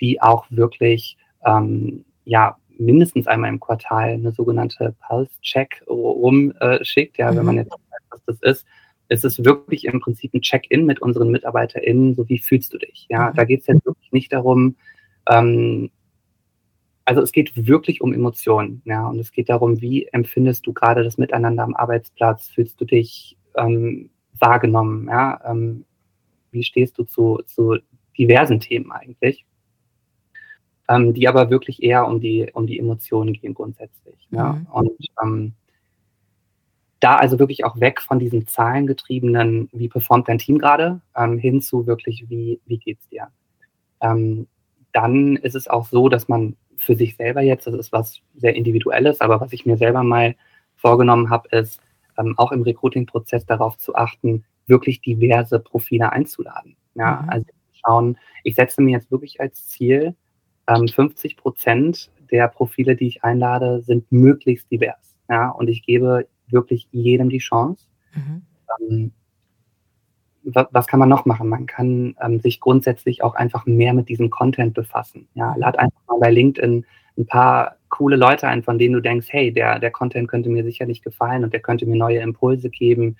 die 0.00 0.20
auch 0.20 0.46
wirklich 0.50 1.16
ähm, 1.44 2.04
ja, 2.24 2.56
mindestens 2.78 3.26
einmal 3.26 3.50
im 3.50 3.60
Quartal 3.60 4.10
eine 4.10 4.32
sogenannte 4.32 4.94
Pulse-Check 5.06 5.82
rumschickt, 5.88 7.18
ja, 7.18 7.32
mhm. 7.32 7.36
wenn 7.36 7.46
man 7.46 7.56
jetzt 7.56 7.72
weiß, 7.72 8.00
was 8.10 8.24
das 8.26 8.42
ist, 8.42 8.66
es 9.08 9.24
ist 9.24 9.44
wirklich 9.44 9.84
im 9.84 10.00
Prinzip 10.00 10.32
ein 10.32 10.40
Check-in 10.40 10.86
mit 10.86 11.02
unseren 11.02 11.30
MitarbeiterInnen, 11.30 12.14
so 12.14 12.28
wie 12.28 12.38
fühlst 12.38 12.72
du 12.72 12.78
dich. 12.78 13.06
Ja, 13.10 13.30
mhm. 13.30 13.34
da 13.34 13.44
geht 13.44 13.60
es 13.60 13.66
jetzt 13.66 13.84
wirklich 13.84 14.12
nicht 14.12 14.32
darum, 14.32 14.76
ähm, 15.28 15.90
also 17.04 17.20
es 17.20 17.32
geht 17.32 17.66
wirklich 17.66 18.00
um 18.00 18.12
Emotionen, 18.14 18.80
ja, 18.84 19.08
und 19.08 19.18
es 19.18 19.32
geht 19.32 19.48
darum, 19.48 19.80
wie 19.80 20.06
empfindest 20.12 20.66
du 20.66 20.72
gerade 20.72 21.02
das 21.02 21.18
Miteinander 21.18 21.64
am 21.64 21.74
Arbeitsplatz? 21.74 22.48
Fühlst 22.48 22.80
du 22.80 22.84
dich 22.84 23.36
ähm, 23.56 24.10
wahrgenommen, 24.42 25.08
ja? 25.08 25.40
Ähm, 25.46 25.84
wie 26.50 26.62
stehst 26.62 26.98
du 26.98 27.04
zu, 27.04 27.40
zu 27.46 27.78
diversen 28.18 28.60
Themen 28.60 28.92
eigentlich? 28.92 29.46
Ähm, 30.88 31.14
die 31.14 31.28
aber 31.28 31.48
wirklich 31.48 31.82
eher 31.82 32.06
um 32.06 32.20
die, 32.20 32.50
um 32.52 32.66
die 32.66 32.78
Emotionen 32.78 33.32
gehen 33.32 33.54
grundsätzlich. 33.54 34.16
Mhm. 34.30 34.38
Ja? 34.38 34.60
Und 34.70 34.92
ähm, 35.22 35.54
da 37.00 37.16
also 37.16 37.38
wirklich 37.38 37.64
auch 37.64 37.80
weg 37.80 38.00
von 38.00 38.18
diesem 38.18 38.46
zahlengetriebenen, 38.46 39.68
wie 39.72 39.88
performt 39.88 40.28
dein 40.28 40.38
Team 40.38 40.58
gerade, 40.58 41.00
ähm, 41.16 41.38
hin 41.38 41.60
zu 41.60 41.86
wirklich, 41.86 42.26
wie, 42.28 42.60
wie 42.66 42.78
geht's 42.78 43.08
dir? 43.08 43.28
Ähm, 44.00 44.46
dann 44.92 45.36
ist 45.36 45.56
es 45.56 45.68
auch 45.68 45.86
so, 45.86 46.08
dass 46.08 46.28
man 46.28 46.56
für 46.76 46.94
sich 46.94 47.16
selber 47.16 47.40
jetzt, 47.40 47.66
das 47.66 47.74
ist 47.74 47.92
was 47.92 48.20
sehr 48.36 48.54
Individuelles, 48.54 49.20
aber 49.20 49.40
was 49.40 49.52
ich 49.52 49.64
mir 49.64 49.76
selber 49.76 50.02
mal 50.02 50.34
vorgenommen 50.76 51.30
habe, 51.30 51.48
ist, 51.56 51.80
ähm, 52.18 52.34
auch 52.36 52.52
im 52.52 52.62
Recruiting-Prozess 52.62 53.46
darauf 53.46 53.78
zu 53.78 53.94
achten, 53.94 54.44
wirklich 54.66 55.00
diverse 55.00 55.58
Profile 55.58 56.12
einzuladen. 56.12 56.76
Ja, 56.94 57.22
mhm. 57.22 57.28
also 57.30 57.46
schauen, 57.84 58.18
ich 58.44 58.54
setze 58.54 58.82
mir 58.82 58.92
jetzt 58.92 59.10
wirklich 59.10 59.40
als 59.40 59.66
Ziel, 59.66 60.14
ähm, 60.68 60.88
50 60.88 61.36
Prozent 61.36 62.10
der 62.30 62.48
Profile, 62.48 62.96
die 62.96 63.08
ich 63.08 63.24
einlade, 63.24 63.82
sind 63.82 64.10
möglichst 64.10 64.70
divers. 64.70 65.16
Ja, 65.28 65.50
und 65.50 65.68
ich 65.68 65.84
gebe 65.84 66.26
wirklich 66.48 66.88
jedem 66.92 67.28
die 67.28 67.38
Chance. 67.38 67.86
Mhm. 68.14 68.42
Ähm, 68.80 69.12
was, 70.44 70.66
was, 70.72 70.86
kann 70.86 70.98
man 70.98 71.08
noch 71.08 71.24
machen? 71.24 71.48
Man 71.48 71.66
kann 71.66 72.16
ähm, 72.20 72.40
sich 72.40 72.60
grundsätzlich 72.60 73.22
auch 73.22 73.34
einfach 73.34 73.64
mehr 73.66 73.94
mit 73.94 74.08
diesem 74.08 74.30
Content 74.30 74.74
befassen. 74.74 75.28
Ja, 75.34 75.54
lad 75.56 75.78
einfach 75.78 76.00
mal 76.08 76.18
bei 76.18 76.30
LinkedIn 76.30 76.84
ein 77.16 77.26
paar 77.26 77.76
coole 77.88 78.16
Leute 78.16 78.48
ein, 78.48 78.62
von 78.62 78.78
denen 78.78 78.94
du 78.94 79.00
denkst, 79.00 79.26
hey, 79.30 79.52
der, 79.52 79.78
der 79.78 79.90
Content 79.90 80.28
könnte 80.28 80.48
mir 80.48 80.64
sicherlich 80.64 81.02
gefallen 81.02 81.44
und 81.44 81.52
der 81.52 81.60
könnte 81.60 81.86
mir 81.86 81.96
neue 81.96 82.20
Impulse 82.20 82.70
geben 82.70 83.16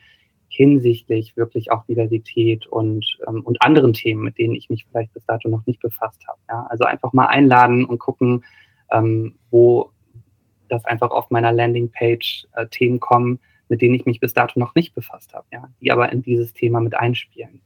hinsichtlich 0.52 1.34
wirklich 1.34 1.72
auch 1.72 1.86
Diversität 1.86 2.66
und, 2.66 3.18
ähm, 3.26 3.40
und 3.40 3.62
anderen 3.62 3.94
Themen, 3.94 4.22
mit 4.22 4.36
denen 4.36 4.54
ich 4.54 4.68
mich 4.68 4.84
vielleicht 4.84 5.14
bis 5.14 5.24
dato 5.24 5.48
noch 5.48 5.64
nicht 5.64 5.80
befasst 5.80 6.28
habe. 6.28 6.38
Ja? 6.48 6.66
Also 6.68 6.84
einfach 6.84 7.14
mal 7.14 7.26
einladen 7.26 7.86
und 7.86 7.98
gucken, 7.98 8.44
ähm, 8.90 9.36
wo, 9.50 9.92
dass 10.68 10.84
einfach 10.84 11.10
auf 11.10 11.30
meiner 11.30 11.52
Landingpage 11.52 12.46
äh, 12.52 12.66
Themen 12.66 13.00
kommen, 13.00 13.40
mit 13.68 13.80
denen 13.80 13.94
ich 13.94 14.04
mich 14.04 14.20
bis 14.20 14.34
dato 14.34 14.60
noch 14.60 14.74
nicht 14.74 14.94
befasst 14.94 15.32
habe, 15.32 15.46
ja, 15.50 15.70
die 15.80 15.90
aber 15.90 16.12
in 16.12 16.20
dieses 16.20 16.52
Thema 16.52 16.80
mit 16.80 16.94
einspielen. 16.94 17.62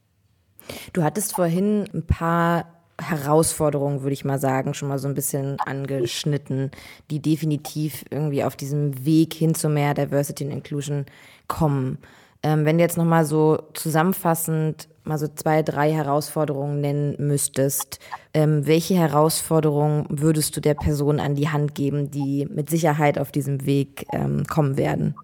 Du 0.92 1.02
hattest 1.02 1.34
vorhin 1.34 1.88
ein 1.92 2.06
paar 2.06 2.66
Herausforderungen, 3.00 4.02
würde 4.02 4.14
ich 4.14 4.24
mal 4.24 4.38
sagen, 4.38 4.74
schon 4.74 4.88
mal 4.88 4.98
so 4.98 5.08
ein 5.08 5.14
bisschen 5.14 5.58
angeschnitten, 5.60 6.70
die 7.10 7.20
definitiv 7.20 8.04
irgendwie 8.10 8.44
auf 8.44 8.56
diesem 8.56 9.04
Weg 9.04 9.34
hin 9.34 9.54
zu 9.54 9.68
mehr 9.68 9.94
Diversity 9.94 10.44
and 10.44 10.52
Inclusion 10.52 11.06
kommen. 11.46 11.98
Ähm, 12.42 12.64
wenn 12.64 12.78
du 12.78 12.84
jetzt 12.84 12.96
nochmal 12.96 13.24
so 13.24 13.58
zusammenfassend 13.74 14.88
mal 15.04 15.18
so 15.18 15.28
zwei, 15.28 15.62
drei 15.62 15.92
Herausforderungen 15.92 16.80
nennen 16.80 17.16
müsstest, 17.18 18.00
ähm, 18.34 18.66
welche 18.66 18.94
Herausforderungen 18.94 20.06
würdest 20.08 20.56
du 20.56 20.60
der 20.60 20.74
Person 20.74 21.20
an 21.20 21.34
die 21.34 21.48
Hand 21.48 21.74
geben, 21.74 22.10
die 22.10 22.46
mit 22.50 22.70
Sicherheit 22.70 23.18
auf 23.18 23.30
diesem 23.30 23.66
Weg 23.66 24.06
ähm, 24.12 24.44
kommen 24.44 24.76
werden? 24.76 25.14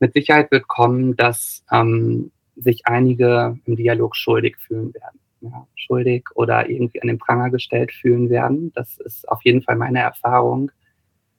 Mit 0.00 0.14
Sicherheit 0.14 0.50
wird 0.50 0.66
kommen, 0.66 1.16
dass 1.16 1.64
ähm, 1.70 2.32
sich 2.56 2.86
einige 2.86 3.58
im 3.64 3.76
Dialog 3.76 4.16
schuldig 4.16 4.56
fühlen 4.58 4.92
werden. 4.94 5.18
Ja, 5.42 5.66
schuldig 5.74 6.28
oder 6.36 6.70
irgendwie 6.70 7.02
an 7.02 7.08
den 7.08 7.18
Pranger 7.18 7.50
gestellt 7.50 7.90
fühlen 7.90 8.30
werden. 8.30 8.72
Das 8.74 8.98
ist 8.98 9.28
auf 9.28 9.42
jeden 9.44 9.62
Fall 9.62 9.74
meine 9.74 9.98
Erfahrung. 9.98 10.70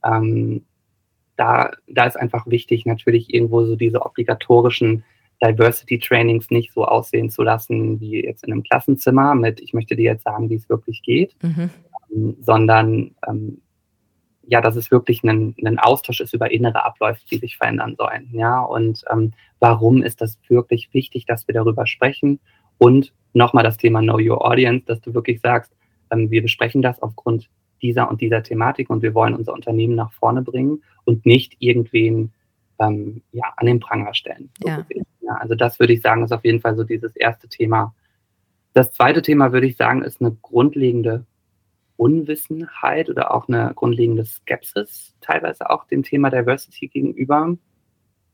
Ähm, 0.03 0.65
da, 1.37 1.71
da 1.87 2.05
ist 2.05 2.17
einfach 2.17 2.45
wichtig, 2.45 2.85
natürlich 2.85 3.33
irgendwo 3.33 3.65
so 3.65 3.77
diese 3.77 4.05
obligatorischen 4.05 5.05
Diversity 5.41 5.99
Trainings 5.99 6.49
nicht 6.49 6.73
so 6.73 6.85
aussehen 6.85 7.29
zu 7.29 7.43
lassen 7.43 7.99
wie 8.01 8.23
jetzt 8.23 8.43
in 8.43 8.51
einem 8.51 8.63
Klassenzimmer 8.63 9.35
mit, 9.35 9.61
ich 9.61 9.73
möchte 9.73 9.95
dir 9.95 10.11
jetzt 10.11 10.23
sagen, 10.23 10.49
wie 10.49 10.55
es 10.55 10.69
wirklich 10.69 11.01
geht, 11.01 11.35
mhm. 11.41 11.69
ähm, 12.13 12.37
sondern 12.41 13.15
ähm, 13.27 13.61
ja, 14.45 14.59
dass 14.59 14.75
es 14.75 14.91
wirklich 14.91 15.23
ein, 15.23 15.55
ein 15.63 15.79
Austausch 15.79 16.19
ist 16.19 16.33
über 16.33 16.51
innere 16.51 16.83
Abläufe, 16.83 17.21
die 17.31 17.37
sich 17.37 17.55
verändern 17.57 17.95
sollen. 17.97 18.29
Ja, 18.33 18.59
und 18.61 19.03
ähm, 19.09 19.31
warum 19.59 20.03
ist 20.03 20.19
das 20.21 20.37
wirklich 20.49 20.93
wichtig, 20.93 21.25
dass 21.25 21.47
wir 21.47 21.53
darüber 21.53 21.87
sprechen? 21.87 22.39
Und 22.77 23.13
nochmal 23.33 23.63
das 23.63 23.77
Thema 23.77 24.01
Know 24.01 24.19
Your 24.19 24.45
Audience, 24.45 24.85
dass 24.85 25.01
du 25.01 25.13
wirklich 25.13 25.41
sagst, 25.41 25.73
ähm, 26.11 26.29
wir 26.31 26.41
besprechen 26.41 26.81
das 26.81 27.01
aufgrund 27.01 27.49
dieser 27.81 28.09
und 28.09 28.21
dieser 28.21 28.43
Thematik 28.43 28.89
und 28.89 29.01
wir 29.01 29.13
wollen 29.13 29.35
unser 29.35 29.53
Unternehmen 29.53 29.95
nach 29.95 30.13
vorne 30.13 30.41
bringen 30.41 30.83
und 31.03 31.25
nicht 31.25 31.55
irgendwen 31.59 32.31
ähm, 32.79 33.21
ja, 33.31 33.53
an 33.57 33.67
den 33.67 33.79
Pranger 33.79 34.13
stellen. 34.13 34.49
So 34.61 34.69
ja. 34.69 34.85
ja. 35.21 35.35
also 35.35 35.55
das 35.55 35.79
würde 35.79 35.93
ich 35.93 36.01
sagen, 36.01 36.23
ist 36.23 36.31
auf 36.31 36.45
jeden 36.45 36.61
Fall 36.61 36.75
so 36.75 36.83
dieses 36.83 37.15
erste 37.15 37.47
Thema. 37.47 37.93
Das 38.73 38.91
zweite 38.91 39.21
Thema 39.21 39.51
würde 39.51 39.67
ich 39.67 39.75
sagen, 39.75 40.01
ist 40.01 40.21
eine 40.21 40.35
grundlegende 40.41 41.25
Unwissenheit 41.97 43.09
oder 43.09 43.33
auch 43.33 43.47
eine 43.47 43.71
grundlegende 43.75 44.25
Skepsis 44.25 45.15
teilweise 45.21 45.69
auch 45.69 45.85
dem 45.85 46.03
Thema 46.03 46.29
Diversity 46.29 46.87
gegenüber. 46.87 47.55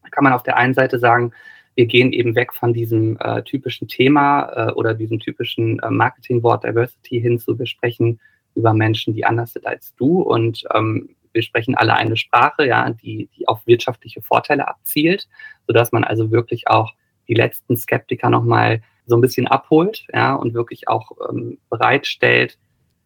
Da 0.04 0.10
kann 0.10 0.23
man 0.23 0.34
auf 0.34 0.43
der 0.43 0.58
einen 0.58 0.73
Seite 0.73 0.97
sagen, 0.99 1.34
wir 1.80 1.86
gehen 1.86 2.12
eben 2.12 2.36
weg 2.36 2.54
von 2.54 2.74
diesem 2.74 3.18
äh, 3.22 3.42
typischen 3.44 3.88
Thema 3.88 4.52
äh, 4.68 4.72
oder 4.74 4.94
diesem 4.94 5.18
typischen 5.18 5.80
äh, 5.80 5.89
Marketingwort 5.89 6.65
Diversity 6.65 7.22
hin 7.22 7.39
zu, 7.39 7.58
wir 7.58 7.68
sprechen 7.68 8.20
über 8.54 8.74
Menschen, 8.74 9.13
die 9.13 9.24
anders 9.24 9.54
sind 9.54 9.65
als 9.65 9.96
du 9.96 10.22
und 10.22 10.65
ähm, 10.74 11.15
wir 11.32 11.42
sprechen 11.42 11.76
alle 11.76 11.94
eine 11.94 12.18
Sprache, 12.18 12.68
ja, 12.68 12.89
die, 12.89 13.30
die 13.38 13.48
auf 13.48 13.65
wirtschaftliche 13.65 14.22
Vorteile 14.22 14.68
abzielt, 14.68 15.30
sodass 15.68 15.94
man 15.94 16.04
also 16.04 16.32
wirklich 16.32 16.68
auch 16.68 16.92
die 17.30 17.34
letzten 17.34 17.78
Skeptiker 17.78 18.30
nochmal 18.30 18.82
so 19.06 19.15
ein 19.15 19.22
bisschen 19.22 19.48
abholt, 19.48 20.06
ja, 20.13 20.36
und 20.36 20.54
wirklich 20.54 20.89
auch 20.89 21.12
ähm, 21.30 21.60
bereitstellt, 21.70 22.58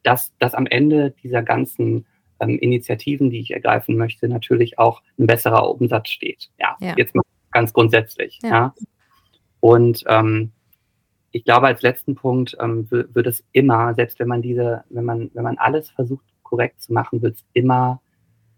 dass, 0.02 0.36
dass 0.40 0.56
am 0.56 0.66
Ende 0.66 1.14
dieser 1.22 1.44
ganzen 1.44 2.08
ähm, 2.40 2.58
Initiativen, 2.58 3.30
die 3.30 3.40
ich 3.40 3.52
ergreifen 3.52 3.98
möchte, 3.98 4.28
natürlich 4.28 4.80
auch 4.80 5.04
ein 5.20 5.28
besserer 5.28 5.70
Umsatz 5.70 6.10
steht. 6.10 6.50
Ja, 6.58 6.76
ja. 6.80 6.96
jetzt 6.98 7.14
mal 7.14 7.22
ganz 7.54 7.74
grundsätzlich. 7.74 8.40
Ja. 8.44 8.50
ja. 8.50 8.74
Und 9.60 10.04
ähm, 10.08 10.52
ich 11.32 11.46
glaube, 11.46 11.68
als 11.68 11.82
letzten 11.82 12.16
Punkt 12.16 12.56
ähm, 12.60 12.88
wird 12.90 13.28
es 13.28 13.44
immer, 13.54 13.94
selbst 13.96 14.20
wenn 14.20 14.28
man 14.28 14.42
diese, 14.42 14.84
wenn 14.90 15.06
man, 15.06 15.32
wenn 15.34 15.44
man 15.44 15.58
alles 15.58 15.90
versucht 15.90 16.26
korrekt 16.44 16.82
zu 16.82 16.94
machen, 16.94 17.22
wird 17.22 17.36
es 17.36 17.46
immer 17.54 18.02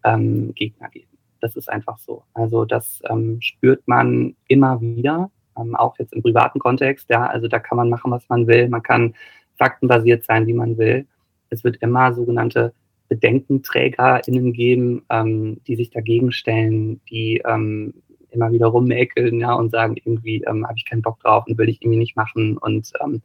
ähm, 0.03 0.53
Gegner 0.55 0.89
geben. 0.89 1.17
Das 1.39 1.55
ist 1.55 1.69
einfach 1.69 1.97
so. 1.99 2.23
Also 2.33 2.65
das 2.65 3.01
ähm, 3.09 3.37
spürt 3.39 3.87
man 3.87 4.35
immer 4.47 4.81
wieder, 4.81 5.29
ähm, 5.57 5.75
auch 5.75 5.97
jetzt 5.99 6.13
im 6.13 6.23
privaten 6.23 6.59
Kontext. 6.59 7.09
Ja, 7.09 7.27
also 7.27 7.47
da 7.47 7.59
kann 7.59 7.77
man 7.77 7.89
machen, 7.89 8.11
was 8.11 8.27
man 8.27 8.47
will. 8.47 8.67
Man 8.67 8.83
kann 8.83 9.13
faktenbasiert 9.57 10.25
sein, 10.25 10.47
wie 10.47 10.53
man 10.53 10.77
will 10.77 11.05
es 11.49 11.63
wird 11.63 11.77
immer 11.77 12.13
sogenannte 12.13 12.73
BedenkenträgerInnen 13.09 14.53
geben, 14.53 15.03
ähm, 15.09 15.61
die 15.67 15.75
sich 15.75 15.91
dagegen 15.91 16.31
stellen, 16.31 17.01
die 17.09 17.41
ähm, 17.45 17.93
immer 18.35 18.51
wieder 18.51 18.67
rummäkeln 18.67 19.39
ja, 19.39 19.53
und 19.53 19.71
sagen, 19.71 19.95
irgendwie 19.95 20.43
ähm, 20.47 20.65
habe 20.67 20.77
ich 20.77 20.85
keinen 20.85 21.01
Bock 21.01 21.19
drauf 21.19 21.45
und 21.47 21.57
will 21.57 21.69
ich 21.69 21.81
irgendwie 21.81 21.99
nicht 21.99 22.15
machen 22.15 22.57
und 22.57 22.91
ähm, 23.03 23.21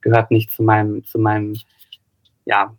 gehört 0.00 0.30
nicht 0.30 0.50
zu 0.50 0.62
meinem, 0.62 1.04
zu 1.04 1.18
meinem, 1.18 1.54
ja, 2.44 2.74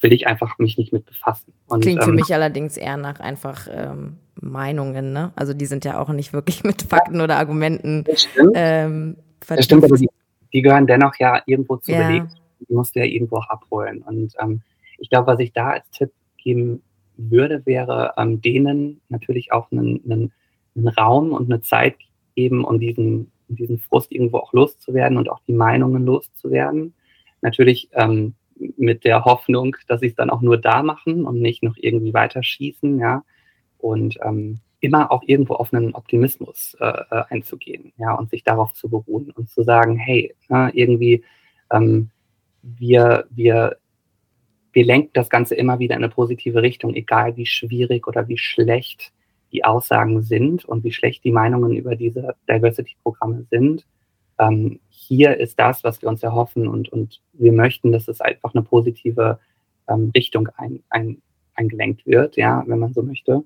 will 0.00 0.12
ich 0.12 0.26
einfach 0.26 0.58
mich 0.58 0.76
nicht 0.76 0.92
mit 0.92 1.06
befassen. 1.06 1.52
Und, 1.68 1.82
Klingt 1.82 2.02
für 2.02 2.10
ähm, 2.10 2.16
mich 2.16 2.34
allerdings 2.34 2.76
eher 2.76 2.96
nach 2.96 3.20
einfach 3.20 3.68
ähm, 3.70 4.16
Meinungen, 4.40 5.12
ne? 5.12 5.32
Also 5.36 5.54
die 5.54 5.66
sind 5.66 5.84
ja 5.84 6.00
auch 6.00 6.08
nicht 6.08 6.32
wirklich 6.32 6.64
mit 6.64 6.82
Fakten 6.82 7.20
oder 7.20 7.36
Argumenten. 7.36 8.04
Das 8.04 8.22
stimmt, 8.22 8.52
ähm, 8.54 9.16
das 9.46 9.64
stimmt 9.64 9.84
aber 9.84 9.96
die, 9.96 10.08
die, 10.52 10.62
gehören 10.62 10.86
dennoch 10.86 11.14
ja 11.18 11.42
irgendwo 11.46 11.76
zu 11.76 11.92
ja. 11.92 12.06
belegt 12.06 12.38
die 12.60 12.74
musst 12.74 12.94
du 12.94 13.00
ja 13.00 13.06
irgendwo 13.06 13.36
auch 13.36 13.48
abholen. 13.48 14.02
Und 14.02 14.34
ähm, 14.40 14.62
ich 14.98 15.10
glaube, 15.10 15.28
was 15.28 15.40
ich 15.40 15.52
da 15.52 15.70
als 15.70 15.90
Tipp 15.90 16.12
geben 16.36 16.82
würde, 17.16 17.64
wäre 17.66 18.14
ähm, 18.16 18.40
denen 18.40 19.00
natürlich 19.08 19.52
auch 19.52 19.70
einen, 19.70 20.00
einen, 20.04 20.32
einen 20.78 20.88
Raum 20.88 21.32
und 21.32 21.50
eine 21.50 21.60
Zeit 21.60 21.96
geben, 22.34 22.64
um 22.64 22.78
diesen, 22.78 23.32
diesen 23.48 23.78
Frust 23.78 24.12
irgendwo 24.12 24.38
auch 24.38 24.52
loszuwerden 24.52 25.18
und 25.18 25.28
auch 25.28 25.40
die 25.46 25.52
Meinungen 25.52 26.04
loszuwerden. 26.04 26.94
Natürlich 27.40 27.88
ähm, 27.92 28.34
mit 28.76 29.04
der 29.04 29.24
Hoffnung, 29.24 29.76
dass 29.86 30.00
sie 30.00 30.08
es 30.08 30.14
dann 30.14 30.30
auch 30.30 30.40
nur 30.40 30.56
da 30.56 30.82
machen 30.82 31.24
und 31.24 31.40
nicht 31.40 31.62
noch 31.62 31.76
irgendwie 31.76 32.14
weiterschießen, 32.14 32.98
ja. 32.98 33.24
Und 33.78 34.18
ähm, 34.22 34.58
immer 34.80 35.10
auch 35.12 35.22
irgendwo 35.24 35.54
auf 35.54 35.72
einen 35.72 35.94
Optimismus 35.94 36.76
äh, 36.80 36.86
äh 36.86 37.24
einzugehen, 37.30 37.92
ja, 37.96 38.14
und 38.14 38.30
sich 38.30 38.44
darauf 38.44 38.72
zu 38.74 38.88
beruhen 38.88 39.30
und 39.30 39.48
zu 39.50 39.62
sagen, 39.62 39.96
hey, 39.96 40.34
äh, 40.50 40.70
irgendwie 40.72 41.24
ähm, 41.72 42.10
wir, 42.62 43.26
wir, 43.30 43.78
wir 44.72 44.84
lenken 44.84 45.10
das 45.14 45.30
Ganze 45.30 45.54
immer 45.54 45.78
wieder 45.78 45.96
in 45.96 46.04
eine 46.04 46.12
positive 46.12 46.62
Richtung, 46.62 46.94
egal 46.94 47.36
wie 47.36 47.46
schwierig 47.46 48.06
oder 48.06 48.28
wie 48.28 48.38
schlecht 48.38 49.12
die 49.52 49.64
Aussagen 49.64 50.22
sind 50.22 50.64
und 50.64 50.84
wie 50.84 50.92
schlecht 50.92 51.24
die 51.24 51.32
Meinungen 51.32 51.74
über 51.74 51.96
diese 51.96 52.34
Diversity-Programme 52.48 53.44
sind. 53.50 53.86
Ähm, 54.38 54.80
hier 54.88 55.36
ist 55.38 55.58
das, 55.58 55.84
was 55.84 56.00
wir 56.02 56.08
uns 56.08 56.22
erhoffen 56.22 56.68
und, 56.68 56.88
und 56.90 57.20
wir 57.32 57.52
möchten, 57.52 57.92
dass 57.92 58.08
es 58.08 58.20
einfach 58.20 58.54
eine 58.54 58.62
positive 58.62 59.38
ähm, 59.88 60.12
Richtung 60.14 60.48
ein, 60.56 60.82
ein, 60.90 61.22
eingelenkt 61.54 62.06
wird, 62.06 62.36
ja, 62.36 62.62
wenn 62.66 62.78
man 62.78 62.92
so 62.92 63.02
möchte. 63.02 63.42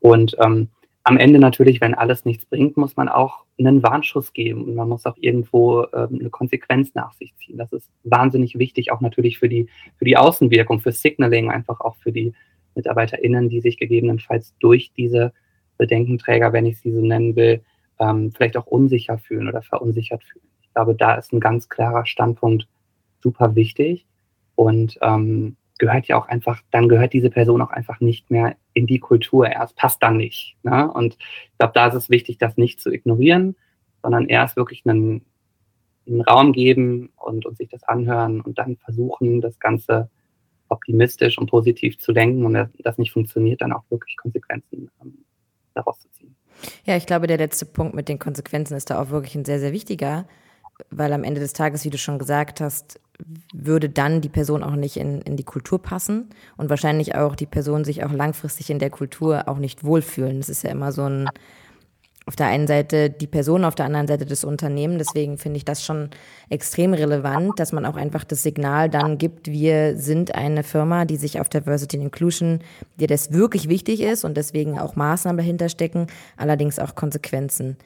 Und 0.00 0.36
ähm, 0.40 0.68
am 1.04 1.16
Ende 1.16 1.38
natürlich, 1.38 1.80
wenn 1.80 1.94
alles 1.94 2.24
nichts 2.24 2.46
bringt, 2.46 2.76
muss 2.76 2.96
man 2.96 3.08
auch 3.08 3.44
einen 3.58 3.82
Warnschuss 3.82 4.32
geben 4.32 4.64
und 4.64 4.74
man 4.76 4.88
muss 4.88 5.04
auch 5.04 5.16
irgendwo 5.18 5.84
ähm, 5.92 6.18
eine 6.20 6.30
Konsequenz 6.30 6.94
nach 6.94 7.12
sich 7.14 7.34
ziehen. 7.36 7.58
Das 7.58 7.72
ist 7.72 7.90
wahnsinnig 8.04 8.58
wichtig, 8.58 8.92
auch 8.92 9.00
natürlich 9.00 9.38
für 9.38 9.48
die, 9.48 9.68
für 9.96 10.04
die 10.04 10.16
Außenwirkung, 10.16 10.80
für 10.80 10.92
Signaling, 10.92 11.50
einfach 11.50 11.80
auch 11.80 11.96
für 11.96 12.12
die 12.12 12.32
MitarbeiterInnen, 12.74 13.48
die 13.48 13.60
sich 13.60 13.78
gegebenenfalls 13.78 14.54
durch 14.58 14.92
diese 14.96 15.32
Bedenkenträger, 15.78 16.52
wenn 16.52 16.66
ich 16.66 16.80
sie 16.80 16.92
so 16.92 17.00
nennen 17.00 17.36
will, 17.36 17.62
ähm, 17.98 18.32
vielleicht 18.32 18.56
auch 18.56 18.66
unsicher 18.66 19.18
fühlen 19.18 19.48
oder 19.48 19.62
verunsichert 19.62 20.22
fühlen. 20.24 20.46
Ich 20.62 20.72
glaube, 20.74 20.94
da 20.94 21.14
ist 21.14 21.32
ein 21.32 21.40
ganz 21.40 21.68
klarer 21.68 22.06
Standpunkt 22.06 22.68
super 23.20 23.54
wichtig 23.54 24.06
und 24.54 24.98
ähm, 25.02 25.56
gehört 25.78 26.06
ja 26.06 26.16
auch 26.16 26.28
einfach, 26.28 26.60
dann 26.70 26.88
gehört 26.88 27.12
diese 27.12 27.30
Person 27.30 27.60
auch 27.60 27.70
einfach 27.70 28.00
nicht 28.00 28.30
mehr 28.30 28.56
in 28.72 28.86
die 28.86 29.00
Kultur. 29.00 29.50
Es 29.50 29.72
passt 29.72 30.02
dann 30.02 30.16
nicht. 30.16 30.56
Ne? 30.62 30.90
Und 30.90 31.14
ich 31.14 31.58
glaube, 31.58 31.72
da 31.74 31.88
ist 31.88 31.94
es 31.94 32.10
wichtig, 32.10 32.38
das 32.38 32.56
nicht 32.56 32.80
zu 32.80 32.92
ignorieren, 32.92 33.56
sondern 34.02 34.26
erst 34.26 34.56
wirklich 34.56 34.82
einen, 34.86 35.24
einen 36.06 36.20
Raum 36.20 36.52
geben 36.52 37.10
und, 37.16 37.46
und 37.46 37.56
sich 37.56 37.68
das 37.68 37.82
anhören 37.84 38.40
und 38.40 38.58
dann 38.58 38.76
versuchen, 38.76 39.40
das 39.40 39.58
Ganze 39.58 40.08
optimistisch 40.72 41.38
und 41.38 41.50
positiv 41.50 41.98
zu 41.98 42.12
denken 42.12 42.44
und 42.44 42.54
das 42.78 42.98
nicht 42.98 43.12
funktioniert, 43.12 43.60
dann 43.60 43.72
auch 43.72 43.84
wirklich 43.90 44.16
Konsequenzen 44.16 44.90
ähm, 45.02 45.18
daraus 45.74 46.00
zu 46.00 46.08
ziehen. 46.10 46.34
Ja, 46.84 46.96
ich 46.96 47.06
glaube, 47.06 47.26
der 47.26 47.38
letzte 47.38 47.66
Punkt 47.66 47.94
mit 47.94 48.08
den 48.08 48.18
Konsequenzen 48.18 48.76
ist 48.76 48.90
da 48.90 49.00
auch 49.00 49.10
wirklich 49.10 49.34
ein 49.34 49.44
sehr, 49.44 49.60
sehr 49.60 49.72
wichtiger, 49.72 50.26
weil 50.90 51.12
am 51.12 51.24
Ende 51.24 51.40
des 51.40 51.52
Tages, 51.52 51.84
wie 51.84 51.90
du 51.90 51.98
schon 51.98 52.18
gesagt 52.18 52.60
hast, 52.60 53.00
würde 53.52 53.88
dann 53.88 54.20
die 54.20 54.28
Person 54.28 54.62
auch 54.62 54.74
nicht 54.74 54.96
in, 54.96 55.20
in 55.22 55.36
die 55.36 55.44
Kultur 55.44 55.80
passen 55.80 56.30
und 56.56 56.70
wahrscheinlich 56.70 57.14
auch 57.14 57.36
die 57.36 57.46
Person 57.46 57.84
sich 57.84 58.04
auch 58.04 58.12
langfristig 58.12 58.70
in 58.70 58.78
der 58.78 58.90
Kultur 58.90 59.48
auch 59.48 59.58
nicht 59.58 59.84
wohlfühlen. 59.84 60.38
Das 60.38 60.48
ist 60.48 60.64
ja 60.64 60.70
immer 60.70 60.92
so 60.92 61.02
ein, 61.02 61.28
auf 62.26 62.36
der 62.36 62.46
einen 62.46 62.66
Seite 62.66 63.10
die 63.10 63.26
Person, 63.26 63.64
auf 63.64 63.74
der 63.74 63.86
anderen 63.86 64.06
Seite 64.06 64.26
das 64.26 64.44
Unternehmen. 64.44 64.98
Deswegen 64.98 65.38
finde 65.38 65.56
ich 65.56 65.64
das 65.64 65.84
schon 65.84 66.10
extrem 66.50 66.94
relevant, 66.94 67.58
dass 67.58 67.72
man 67.72 67.84
auch 67.84 67.96
einfach 67.96 68.24
das 68.24 68.42
Signal 68.42 68.88
dann 68.88 69.18
gibt, 69.18 69.48
wir 69.48 69.96
sind 69.96 70.34
eine 70.34 70.62
Firma, 70.62 71.04
die 71.04 71.16
sich 71.16 71.40
auf 71.40 71.48
Diversity 71.48 71.96
and 71.96 72.04
Inclusion, 72.06 72.60
dir 72.96 73.08
das 73.08 73.32
wirklich 73.32 73.68
wichtig 73.68 74.00
ist 74.00 74.24
und 74.24 74.36
deswegen 74.36 74.78
auch 74.78 74.96
Maßnahmen 74.96 75.38
dahinter 75.38 75.68
stecken, 75.68 76.06
allerdings 76.36 76.78
auch 76.78 76.94
Konsequenzen. 76.94 77.76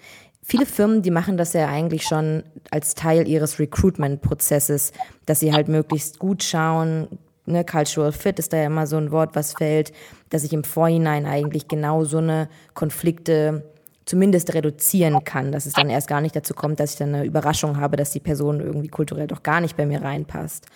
Viele 0.42 0.66
Firmen, 0.66 1.03
die 1.03 1.11
machen 1.11 1.37
das 1.37 1.55
ja 1.55 1.66
eigentlich 1.66 2.05
schon 2.05 2.44
als 2.70 2.94
Teil 2.94 3.27
ihres 3.27 3.59
Recruitment-Prozesses, 3.59 4.92
dass 5.25 5.40
sie 5.40 5.53
halt 5.53 5.66
möglichst 5.66 6.20
gut 6.20 6.44
schauen, 6.44 7.09
ne, 7.46 7.64
Cultural 7.64 8.12
Fit 8.12 8.38
ist 8.38 8.53
da 8.53 8.59
ja 8.59 8.66
immer 8.66 8.87
so 8.87 8.96
ein 8.96 9.11
Wort, 9.11 9.35
was 9.35 9.55
fällt, 9.55 9.92
dass 10.31 10.44
ich 10.44 10.53
im 10.53 10.64
Vorhinein 10.64 11.27
eigentlich 11.27 11.68
genau 11.68 12.05
so 12.05 12.18
eine 12.18 12.49
Konflikte 12.75 13.64
zumindest 14.07 14.55
reduzieren 14.55 15.25
kann, 15.25 15.53
dass 15.53 15.66
es 15.66 15.75
dann 15.75 15.90
erst 15.90 16.09
gar 16.09 16.21
nicht 16.21 16.35
dazu 16.35 16.55
kommt, 16.55 16.81
dass 16.81 16.92
ich 16.92 16.99
dann 16.99 17.14
eine 17.14 17.27
Überraschung 17.27 17.79
habe, 17.79 17.97
dass 17.97 18.12
die 18.12 18.21
Person 18.21 18.61
irgendwie 18.61 18.88
kulturell 18.88 19.27
doch 19.27 19.42
gar 19.42 19.61
nicht 19.61 19.77
bei 19.77 19.85
mir 19.85 20.01
reinpasst. 20.01 20.66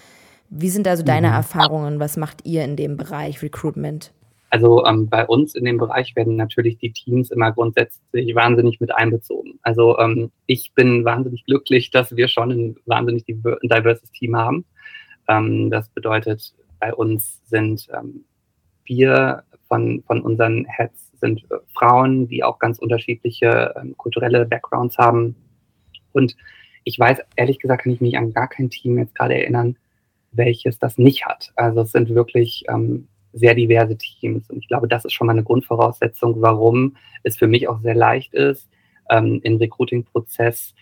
Wie 0.50 0.68
sind 0.68 0.88
also 0.88 1.04
deine 1.04 1.28
mhm. 1.28 1.34
Erfahrungen? 1.34 2.00
Was 2.00 2.16
macht 2.16 2.44
ihr 2.44 2.64
in 2.64 2.74
dem 2.74 2.96
Bereich 2.96 3.40
Recruitment? 3.40 4.12
Also 4.50 4.84
ähm, 4.84 5.08
bei 5.08 5.24
uns 5.24 5.54
in 5.54 5.64
dem 5.64 5.78
Bereich 5.78 6.16
werden 6.16 6.34
natürlich 6.34 6.76
die 6.78 6.90
Teams 6.90 7.30
immer 7.30 7.52
grundsätzlich 7.52 8.34
wahnsinnig 8.34 8.80
mit 8.80 8.92
einbezogen. 8.92 9.60
Also 9.62 9.96
ähm, 10.00 10.32
ich 10.46 10.72
bin 10.74 11.04
wahnsinnig 11.04 11.44
glücklich, 11.44 11.92
dass 11.92 12.16
wir 12.16 12.26
schon 12.26 12.50
ein 12.50 12.76
wahnsinnig 12.84 13.24
diverses 13.26 14.10
Team 14.10 14.34
haben. 14.34 14.64
Ähm, 15.28 15.70
das 15.70 15.88
bedeutet, 15.90 16.52
bei 16.80 16.92
uns 16.92 17.40
sind 17.44 17.86
ähm, 17.96 18.24
vier 18.82 19.44
von, 19.68 20.02
von 20.04 20.20
unseren 20.20 20.64
Heads 20.64 21.09
sind 21.20 21.44
äh, 21.50 21.56
Frauen, 21.74 22.28
die 22.28 22.42
auch 22.44 22.58
ganz 22.58 22.78
unterschiedliche 22.78 23.74
ähm, 23.76 23.96
kulturelle 23.96 24.46
Backgrounds 24.46 24.98
haben. 24.98 25.36
Und 26.12 26.36
ich 26.84 26.98
weiß, 26.98 27.18
ehrlich 27.36 27.58
gesagt, 27.58 27.82
kann 27.82 27.92
ich 27.92 28.00
mich 28.00 28.16
an 28.16 28.32
gar 28.32 28.48
kein 28.48 28.70
Team 28.70 28.98
jetzt 28.98 29.14
gerade 29.14 29.34
erinnern, 29.34 29.76
welches 30.32 30.78
das 30.78 30.98
nicht 30.98 31.26
hat. 31.26 31.52
Also 31.56 31.82
es 31.82 31.92
sind 31.92 32.08
wirklich 32.14 32.64
ähm, 32.68 33.08
sehr 33.32 33.54
diverse 33.54 33.96
Teams. 33.96 34.48
Und 34.50 34.58
ich 34.58 34.68
glaube, 34.68 34.88
das 34.88 35.04
ist 35.04 35.12
schon 35.12 35.26
mal 35.26 35.34
eine 35.34 35.44
Grundvoraussetzung, 35.44 36.40
warum 36.40 36.96
es 37.22 37.36
für 37.36 37.46
mich 37.46 37.68
auch 37.68 37.80
sehr 37.80 37.94
leicht 37.94 38.34
ist, 38.34 38.68
ähm, 39.10 39.40
im 39.42 39.56
Recruiting-Prozess 39.56 40.74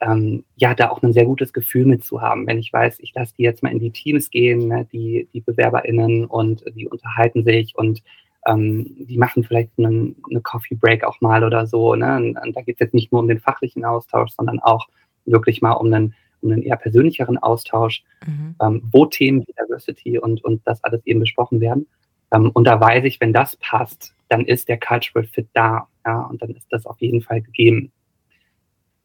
ähm, 0.00 0.44
ja, 0.56 0.74
da 0.74 0.90
auch 0.90 1.02
ein 1.02 1.12
sehr 1.12 1.24
gutes 1.24 1.52
Gefühl 1.52 1.86
mit 1.86 2.04
zu 2.04 2.20
haben. 2.20 2.46
Wenn 2.46 2.58
ich 2.58 2.72
weiß, 2.72 2.98
ich 3.00 3.14
lasse 3.14 3.34
die 3.36 3.42
jetzt 3.42 3.62
mal 3.62 3.72
in 3.72 3.78
die 3.78 3.90
Teams 3.90 4.30
gehen, 4.30 4.68
ne, 4.68 4.86
die, 4.92 5.28
die 5.32 5.40
BewerberInnen 5.40 6.26
und 6.26 6.64
die 6.74 6.88
unterhalten 6.88 7.44
sich 7.44 7.74
und 7.76 8.02
ähm, 8.46 9.06
die 9.06 9.18
machen 9.18 9.44
vielleicht 9.44 9.70
einen, 9.78 10.16
eine 10.30 10.40
Coffee 10.40 10.76
Break 10.76 11.04
auch 11.04 11.20
mal 11.20 11.44
oder 11.44 11.66
so. 11.66 11.94
Ne? 11.94 12.16
Und, 12.16 12.38
und 12.38 12.56
da 12.56 12.62
geht 12.62 12.76
es 12.76 12.80
jetzt 12.80 12.94
nicht 12.94 13.12
nur 13.12 13.20
um 13.20 13.28
den 13.28 13.40
fachlichen 13.40 13.84
Austausch, 13.84 14.30
sondern 14.32 14.60
auch 14.60 14.86
wirklich 15.24 15.62
mal 15.62 15.72
um 15.72 15.92
einen, 15.92 16.14
um 16.40 16.52
einen 16.52 16.62
eher 16.62 16.76
persönlicheren 16.76 17.38
Austausch, 17.38 18.04
mhm. 18.26 18.54
ähm, 18.62 18.82
wo 18.90 19.06
Themen 19.06 19.42
wie 19.46 19.52
Diversity 19.52 20.18
und, 20.18 20.44
und 20.44 20.66
das 20.66 20.82
alles 20.84 21.04
eben 21.06 21.20
besprochen 21.20 21.60
werden. 21.60 21.86
Ähm, 22.32 22.50
und 22.52 22.64
da 22.64 22.80
weiß 22.80 23.04
ich, 23.04 23.20
wenn 23.20 23.32
das 23.32 23.56
passt, 23.56 24.14
dann 24.28 24.44
ist 24.44 24.68
der 24.68 24.78
Cultural 24.78 25.26
Fit 25.26 25.48
da. 25.52 25.88
Ja, 26.04 26.22
und 26.22 26.40
dann 26.40 26.50
ist 26.50 26.68
das 26.70 26.86
auf 26.86 27.00
jeden 27.00 27.22
Fall 27.22 27.42
gegeben. 27.42 27.90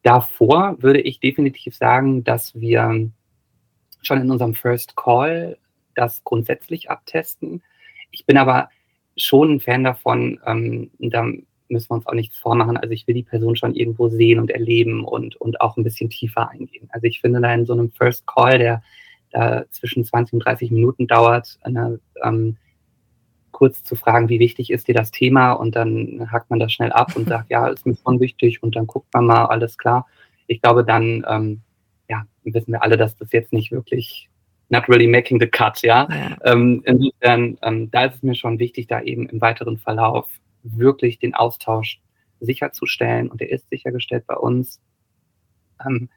Davor 0.04 0.78
würde 0.82 1.02
ich 1.02 1.20
definitiv 1.20 1.76
sagen, 1.76 2.24
dass 2.24 2.60
wir 2.60 3.10
schon 4.04 4.22
in 4.22 4.32
unserem 4.32 4.54
First 4.54 4.96
Call 4.96 5.58
das 5.96 6.24
grundsätzlich 6.24 6.90
abtesten. 6.90 7.62
Ich 8.12 8.26
bin 8.26 8.38
aber 8.38 8.70
schon 9.18 9.56
ein 9.56 9.60
Fan 9.60 9.84
davon, 9.84 10.40
ähm, 10.46 10.92
da 11.00 11.24
müssen 11.72 11.90
wir 11.90 11.96
uns 11.96 12.08
auch 12.08 12.14
nichts 12.14 12.38
vormachen. 12.38 12.78
Also 12.78 12.92
ich 12.92 13.08
will 13.08 13.16
die 13.16 13.24
Person 13.24 13.56
schon 13.56 13.76
irgendwo 13.76 14.10
sehen 14.10 14.40
und 14.40 14.52
erleben 14.52 15.06
und, 15.06 15.36
und 15.38 15.62
auch 15.62 15.78
ein 15.78 15.84
bisschen 15.84 16.10
tiefer 16.10 16.50
eingehen. 16.50 16.90
Also 16.92 17.08
ich 17.08 17.22
finde 17.22 17.42
da 17.42 17.54
in 17.54 17.66
so 17.66 17.74
einem 17.74 17.92
First 17.92 18.28
Call, 18.28 18.58
der 18.58 18.84
da 19.32 19.64
zwischen 19.72 20.04
20 20.04 20.34
und 20.34 20.40
30 20.46 20.72
Minuten 20.72 21.08
dauert, 21.08 21.58
eine, 21.62 22.00
ähm, 22.24 22.58
kurz 23.52 23.84
zu 23.84 23.96
fragen, 23.96 24.28
wie 24.28 24.40
wichtig 24.40 24.72
ist 24.72 24.88
dir 24.88 24.96
das 24.96 25.12
Thema 25.12 25.54
und 25.54 25.76
dann 25.76 26.32
hakt 26.32 26.50
man 26.50 26.60
das 26.60 26.74
schnell 26.74 26.92
ab 26.92 27.16
und 27.16 27.30
sagt, 27.30 27.50
ja, 27.52 27.68
ist 27.68 27.86
mir 27.86 27.96
schon 27.96 28.20
wichtig 28.20 28.64
und 28.64 28.76
dann 28.76 28.88
guckt 28.88 29.14
man 29.14 29.26
mal, 29.26 29.46
alles 29.46 29.78
klar. 29.78 30.08
Ich 30.48 30.62
glaube, 30.62 30.84
dann 30.84 31.24
ähm, 31.30 31.62
ja, 32.10 32.26
wissen 32.44 32.74
wir 32.74 32.84
alle, 32.84 32.98
dass 32.98 33.16
das 33.16 33.32
jetzt 33.32 33.54
nicht 33.54 33.72
wirklich 33.72 34.31
not 34.72 34.88
really 34.88 35.08
making 35.08 35.40
the 35.40 35.48
cut, 35.48 35.82
ja. 35.82 36.08
ja. 36.10 36.38
Ähm, 36.46 36.82
insofern, 36.86 37.58
ähm, 37.62 37.92
da 37.92 38.06
ist 38.06 38.16
es 38.16 38.24
mir 38.24 38.36
schon 38.36 38.58
wichtig, 38.58 38.88
da 38.88 39.02
eben 39.02 39.28
im 39.28 39.42
weiteren 39.42 39.78
Verlauf 39.78 40.30
wirklich 40.64 41.20
den 41.20 41.36
Austausch 41.36 42.00
sicherzustellen 42.40 43.30
und 43.30 43.42
der 43.42 43.52
ist 43.52 43.70
sichergestellt 43.70 44.26
bei 44.26 44.36
uns. 44.36 44.82
Ähm, 45.86 46.10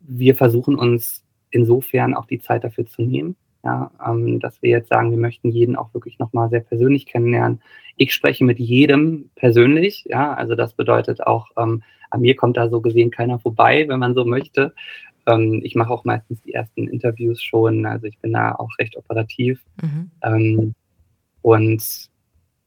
wir 0.00 0.36
versuchen 0.36 0.76
uns 0.76 1.24
insofern 1.50 2.14
auch 2.14 2.26
die 2.26 2.38
Zeit 2.38 2.64
dafür 2.64 2.86
zu 2.86 3.02
nehmen. 3.02 3.36
Ja, 3.64 3.90
ähm, 4.06 4.38
dass 4.38 4.62
wir 4.62 4.70
jetzt 4.70 4.90
sagen, 4.90 5.10
wir 5.10 5.18
möchten 5.18 5.50
jeden 5.50 5.74
auch 5.74 5.92
wirklich 5.92 6.20
nochmal 6.20 6.50
sehr 6.50 6.60
persönlich 6.60 7.06
kennenlernen. 7.06 7.60
Ich 7.96 8.14
spreche 8.14 8.44
mit 8.44 8.60
jedem 8.60 9.30
persönlich, 9.34 10.04
ja, 10.08 10.34
also 10.34 10.54
das 10.54 10.74
bedeutet 10.74 11.26
auch, 11.26 11.48
ähm, 11.56 11.82
an 12.10 12.20
mir 12.20 12.36
kommt 12.36 12.56
da 12.56 12.68
so 12.68 12.80
gesehen 12.80 13.10
keiner 13.10 13.40
vorbei, 13.40 13.86
wenn 13.88 13.98
man 13.98 14.14
so 14.14 14.24
möchte. 14.24 14.72
Ähm, 15.26 15.60
ich 15.64 15.74
mache 15.74 15.90
auch 15.90 16.04
meistens 16.04 16.40
die 16.42 16.54
ersten 16.54 16.88
Interviews 16.88 17.42
schon, 17.42 17.86
also 17.86 18.06
ich 18.06 18.18
bin 18.18 18.32
da 18.32 18.54
auch 18.54 18.70
recht 18.78 18.96
operativ. 18.96 19.62
Mhm. 19.82 20.10
Ähm, 20.22 20.74
und 21.42 22.10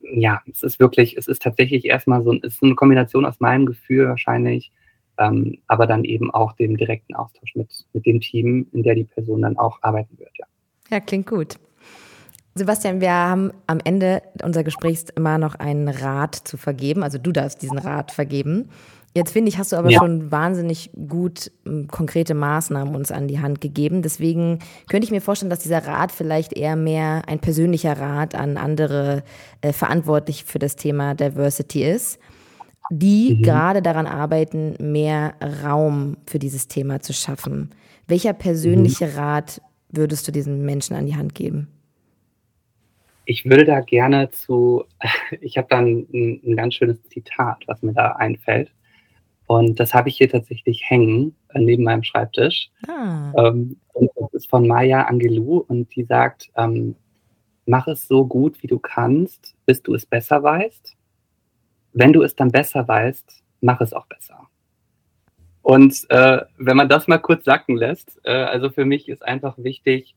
ja, 0.01 0.41
es 0.49 0.63
ist 0.63 0.79
wirklich, 0.79 1.17
es 1.17 1.27
ist 1.27 1.41
tatsächlich 1.41 1.85
erstmal 1.85 2.23
so, 2.23 2.33
es 2.33 2.55
ist 2.55 2.63
eine 2.63 2.75
Kombination 2.75 3.25
aus 3.25 3.39
meinem 3.39 3.65
Gefühl 3.65 4.07
wahrscheinlich, 4.07 4.71
ähm, 5.17 5.57
aber 5.67 5.87
dann 5.87 6.05
eben 6.05 6.31
auch 6.31 6.53
dem 6.53 6.77
direkten 6.77 7.15
Austausch 7.15 7.55
mit, 7.55 7.69
mit 7.93 8.05
dem 8.05 8.21
Team, 8.21 8.67
in 8.71 8.83
der 8.83 8.95
die 8.95 9.03
Person 9.03 9.41
dann 9.41 9.57
auch 9.57 9.79
arbeiten 9.81 10.17
wird, 10.17 10.31
ja. 10.37 10.45
Ja, 10.89 10.99
klingt 10.99 11.27
gut. 11.27 11.59
Sebastian, 12.55 12.99
wir 12.99 13.11
haben 13.11 13.51
am 13.67 13.79
Ende 13.83 14.21
unserer 14.43 14.63
Gesprächs 14.63 15.05
immer 15.15 15.37
noch 15.37 15.55
einen 15.55 15.87
Rat 15.87 16.35
zu 16.35 16.57
vergeben. 16.57 17.03
Also 17.03 17.17
du 17.17 17.31
darfst 17.31 17.61
diesen 17.61 17.77
Rat 17.77 18.11
vergeben. 18.11 18.69
Jetzt 19.15 19.31
finde 19.31 19.49
ich, 19.49 19.57
hast 19.57 19.71
du 19.71 19.75
aber 19.75 19.89
ja. 19.89 19.99
schon 19.99 20.31
wahnsinnig 20.31 20.91
gut 21.07 21.51
ähm, 21.65 21.87
konkrete 21.87 22.35
Maßnahmen 22.35 22.95
uns 22.95 23.11
an 23.11 23.27
die 23.27 23.39
Hand 23.39 23.59
gegeben. 23.59 24.01
Deswegen 24.01 24.59
könnte 24.87 25.05
ich 25.05 25.11
mir 25.11 25.21
vorstellen, 25.21 25.49
dass 25.49 25.59
dieser 25.59 25.85
Rat 25.85 26.11
vielleicht 26.11 26.53
eher 26.53 26.75
mehr 26.75 27.23
ein 27.27 27.39
persönlicher 27.39 27.97
Rat 27.99 28.35
an 28.35 28.57
andere 28.57 29.23
äh, 29.61 29.73
verantwortlich 29.73 30.43
für 30.43 30.59
das 30.59 30.75
Thema 30.75 31.15
Diversity 31.15 31.83
ist, 31.83 32.19
die 32.91 33.35
mhm. 33.35 33.41
gerade 33.41 33.81
daran 33.81 34.05
arbeiten, 34.05 34.75
mehr 34.79 35.33
Raum 35.63 36.17
für 36.27 36.37
dieses 36.37 36.67
Thema 36.67 36.99
zu 36.99 37.13
schaffen. 37.13 37.71
Welcher 38.07 38.33
persönliche 38.33 39.07
mhm. 39.07 39.15
Rat 39.15 39.61
würdest 39.91 40.27
du 40.27 40.31
diesen 40.31 40.65
Menschen 40.65 40.95
an 40.95 41.07
die 41.07 41.15
Hand 41.15 41.33
geben? 41.33 41.67
Ich 43.25 43.45
würde 43.45 43.65
da 43.65 43.81
gerne 43.81 44.29
zu, 44.31 44.85
ich 45.41 45.57
habe 45.57 45.67
da 45.69 45.79
ein, 45.79 46.07
ein, 46.13 46.55
ganz 46.55 46.75
schönes 46.75 47.01
Zitat, 47.09 47.63
was 47.67 47.81
mir 47.81 47.93
da 47.93 48.13
einfällt. 48.13 48.71
Und 49.49 49.79
das 49.79 49.95
habe 49.95 50.09
ich 50.09 50.17
hier 50.17 50.29
tatsächlich 50.29 50.87
hängen, 50.87 51.35
äh, 51.55 51.59
neben 51.59 51.83
meinem 51.83 52.03
Schreibtisch. 52.03 52.69
Ah. 52.87 53.33
Ähm, 53.35 53.77
und 53.93 54.11
das 54.15 54.31
ist 54.33 54.47
von 54.47 54.67
Maya 54.67 55.05
Angelou 55.05 55.65
und 55.67 55.95
die 55.95 56.03
sagt, 56.03 56.51
ähm, 56.55 56.95
mach 57.65 57.87
es 57.87 58.07
so 58.07 58.27
gut, 58.27 58.61
wie 58.61 58.67
du 58.67 58.77
kannst, 58.77 59.55
bis 59.65 59.81
du 59.81 59.95
es 59.95 60.05
besser 60.05 60.43
weißt. 60.43 60.95
Wenn 61.93 62.13
du 62.13 62.21
es 62.21 62.35
dann 62.35 62.51
besser 62.51 62.87
weißt, 62.87 63.41
mach 63.61 63.81
es 63.81 63.91
auch 63.91 64.05
besser. 64.05 64.47
Und 65.63 66.05
äh, 66.09 66.41
wenn 66.59 66.77
man 66.77 66.87
das 66.87 67.07
mal 67.07 67.17
kurz 67.17 67.45
sacken 67.45 67.75
lässt, 67.75 68.21
äh, 68.25 68.31
also 68.31 68.69
für 68.69 68.85
mich 68.85 69.09
ist 69.09 69.25
einfach 69.25 69.57
wichtig, 69.57 70.15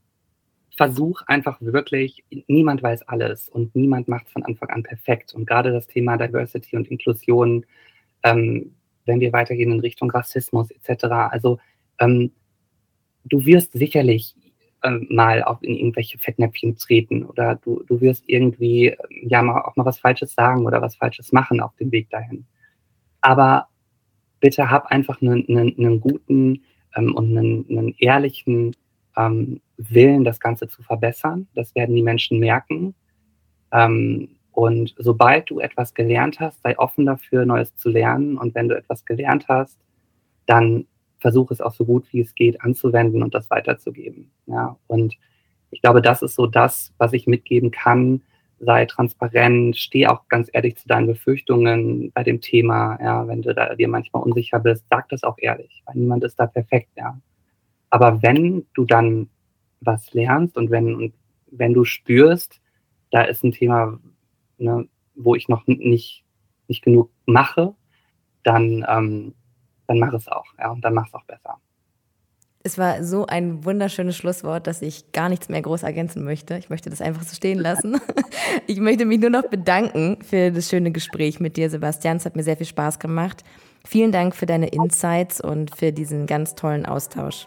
versuch 0.77 1.23
einfach 1.27 1.57
wirklich, 1.63 2.23
niemand 2.49 2.83
weiß 2.83 3.09
alles 3.09 3.49
und 3.49 3.75
niemand 3.75 4.09
macht 4.09 4.27
es 4.27 4.33
von 4.33 4.45
Anfang 4.45 4.69
an 4.69 4.83
perfekt. 4.83 5.33
Und 5.33 5.47
gerade 5.47 5.73
das 5.73 5.87
Thema 5.87 6.19
Diversity 6.19 6.77
und 6.77 6.87
Inklusion, 6.89 7.65
ähm, 8.25 8.75
wenn 9.05 9.21
wir 9.21 9.33
weitergehen 9.33 9.73
in 9.73 9.81
Richtung 9.81 10.11
Rassismus 10.11 10.71
etc., 10.71 11.05
also 11.05 11.59
ähm, 11.99 12.33
du 13.25 13.45
wirst 13.45 13.73
sicherlich 13.73 14.35
ähm, 14.83 15.07
mal 15.11 15.43
auch 15.45 15.63
in 15.63 15.77
irgendwelche 15.77 16.19
Fettnäpfchen 16.19 16.77
treten 16.77 17.25
oder 17.25 17.57
du, 17.57 17.83
du 17.87 18.01
wirst 18.01 18.25
irgendwie 18.27 18.97
ja 19.11 19.43
mal 19.43 19.63
auch 19.63 19.77
mal 19.77 19.85
was 19.87 19.99
Falsches 19.99 20.35
sagen 20.35 20.67
oder 20.67 20.83
was 20.83 20.97
Falsches 20.97 21.33
machen 21.33 21.61
auf 21.61 21.75
dem 21.77 21.93
Weg 21.93 22.11
dahin. 22.11 22.47
Aber 23.21 23.69
bitte 24.41 24.71
hab 24.71 24.87
einfach 24.87 25.23
einen, 25.23 25.49
einen, 25.49 25.77
einen 25.79 26.01
guten 26.01 26.65
ähm, 26.97 27.15
und 27.15 27.37
einen, 27.37 27.65
einen 27.71 27.95
ehrlichen 27.99 28.75
ähm, 29.17 29.61
Willen, 29.77 30.25
das 30.25 30.41
Ganze 30.41 30.69
zu 30.69 30.83
verbessern. 30.83 31.47
Das 31.55 31.75
werden 31.75 31.95
die 31.95 32.03
Menschen 32.03 32.39
merken. 32.39 32.95
Ähm, 33.71 34.37
und 34.53 34.95
sobald 34.99 35.51
du 35.51 35.61
etwas 35.61 35.95
gelernt 35.95 36.39
hast, 36.39 36.63
sei 36.63 36.79
offen 36.79 37.07
dafür, 37.07 37.47
Neues 37.47 37.75
zu 37.77 37.89
lernen. 37.89 38.37
Und 38.37 38.55
wenn 38.55 38.69
du 38.69 38.77
etwas 38.77 39.05
gelernt 39.05 39.49
hast, 39.49 39.79
dann 40.47 40.87
versuche 41.19 41.55
es 41.55 41.61
auch 41.61 41.73
so 41.73 41.85
gut 41.85 42.07
wie 42.13 42.21
es 42.21 42.35
geht 42.35 42.61
anzuwenden 42.61 43.23
und 43.23 43.35
das 43.35 43.49
weiterzugeben. 43.51 44.31
Ja, 44.47 44.77
und 44.89 45.17
ich 45.71 45.81
glaube, 45.81 46.03
das 46.03 46.21
ist 46.21 46.35
so 46.35 46.47
das, 46.47 46.93
was 46.99 47.15
ich 47.15 47.27
mitgeben 47.27 47.71
kann, 47.71 48.21
sei 48.59 48.85
transparent, 48.85 49.77
steh 49.77 50.07
auch 50.07 50.29
ganz 50.29 50.51
ehrlich 50.53 50.77
zu 50.77 50.87
deinen 50.87 51.07
Befürchtungen 51.07 52.13
bei 52.13 52.23
dem 52.23 52.41
Thema. 52.41 52.99
Ja, 53.01 53.27
wenn 53.27 53.43
du 53.43 53.55
da 53.55 53.75
dir 53.75 53.89
manchmal 53.89 54.23
unsicher 54.23 54.61
bist, 54.61 54.85
sag 54.91 55.09
das 55.09 55.25
auch 55.25 55.37
ehrlich, 55.39 55.83
weil 55.87 55.97
niemand 55.97 56.25
ist 56.25 56.39
da 56.39 56.47
perfekt, 56.47 56.91
ja. 56.97 57.19
Aber 57.91 58.23
wenn 58.23 58.67
du 58.75 58.85
dann 58.85 59.29
was 59.81 60.13
lernst 60.13 60.57
und 60.57 60.71
wenn, 60.71 60.95
und 60.95 61.15
wenn 61.51 61.75
du 61.75 61.85
spürst, 61.85 62.61
da 63.11 63.23
ist 63.23 63.45
ein 63.45 63.53
Thema, 63.53 63.99
ne, 64.59 64.89
wo 65.15 65.35
ich 65.35 65.49
noch 65.49 65.67
nicht, 65.67 66.25
nicht 66.69 66.83
genug 66.83 67.11
mache, 67.27 67.75
dann, 68.43 68.85
ähm, 68.89 69.35
dann 69.87 69.99
mach 69.99 70.13
es 70.13 70.29
auch, 70.29 70.47
ja, 70.59 70.71
und 70.71 70.83
dann 70.85 70.95
mach 70.95 71.07
es 71.07 71.15
auch 71.15 71.25
besser. 71.25 71.59
Es 72.65 72.79
war 72.79 73.03
so 73.03 73.27
ein 73.27 73.65
wunderschönes 73.65 74.17
Schlusswort, 74.17 74.69
dass 74.69 74.83
ich 74.83 75.11
gar 75.11 75.29
nichts 75.29 75.49
mehr 75.49 75.61
groß 75.61 75.83
ergänzen 75.83 76.23
möchte. 76.25 76.57
Ich 76.59 76.71
möchte 76.71 76.91
das 76.91 77.03
einfach 77.03 77.23
so 77.23 77.35
stehen 77.35 77.59
lassen. 77.59 78.01
Ich 78.67 78.81
möchte 78.81 79.07
mich 79.07 79.19
nur 79.19 79.31
noch 79.31 79.49
bedanken 79.49 80.19
für 80.23 80.51
das 80.51 80.69
schöne 80.69 80.93
Gespräch 80.93 81.41
mit 81.41 81.57
dir, 81.57 81.71
Sebastian. 81.71 82.19
Es 82.19 82.27
hat 82.27 82.37
mir 82.37 82.43
sehr 82.43 82.57
viel 82.57 82.67
Spaß 82.67 82.99
gemacht. 82.99 83.45
Vielen 83.85 84.13
Dank 84.13 84.37
für 84.37 84.47
deine 84.47 84.69
Insights 84.69 85.41
und 85.41 85.75
für 85.75 85.93
diesen 85.93 86.27
ganz 86.27 86.55
tollen 86.55 86.85
Austausch. 86.85 87.47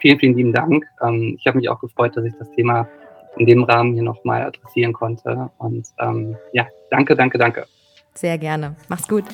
Vielen, 0.00 0.18
vielen 0.18 0.36
lieben 0.36 0.52
Dank. 0.52 0.84
Ähm, 1.02 1.36
ich 1.38 1.46
habe 1.46 1.58
mich 1.58 1.68
auch 1.68 1.80
gefreut, 1.80 2.16
dass 2.16 2.24
ich 2.24 2.34
das 2.38 2.50
Thema 2.52 2.88
in 3.36 3.46
dem 3.46 3.64
Rahmen 3.64 3.94
hier 3.94 4.02
nochmal 4.02 4.42
adressieren 4.42 4.92
konnte. 4.92 5.50
Und 5.58 5.86
ähm, 5.98 6.36
ja, 6.52 6.66
danke, 6.90 7.16
danke, 7.16 7.38
danke. 7.38 7.66
Sehr 8.14 8.38
gerne. 8.38 8.76
Mach's 8.88 9.08
gut. 9.08 9.24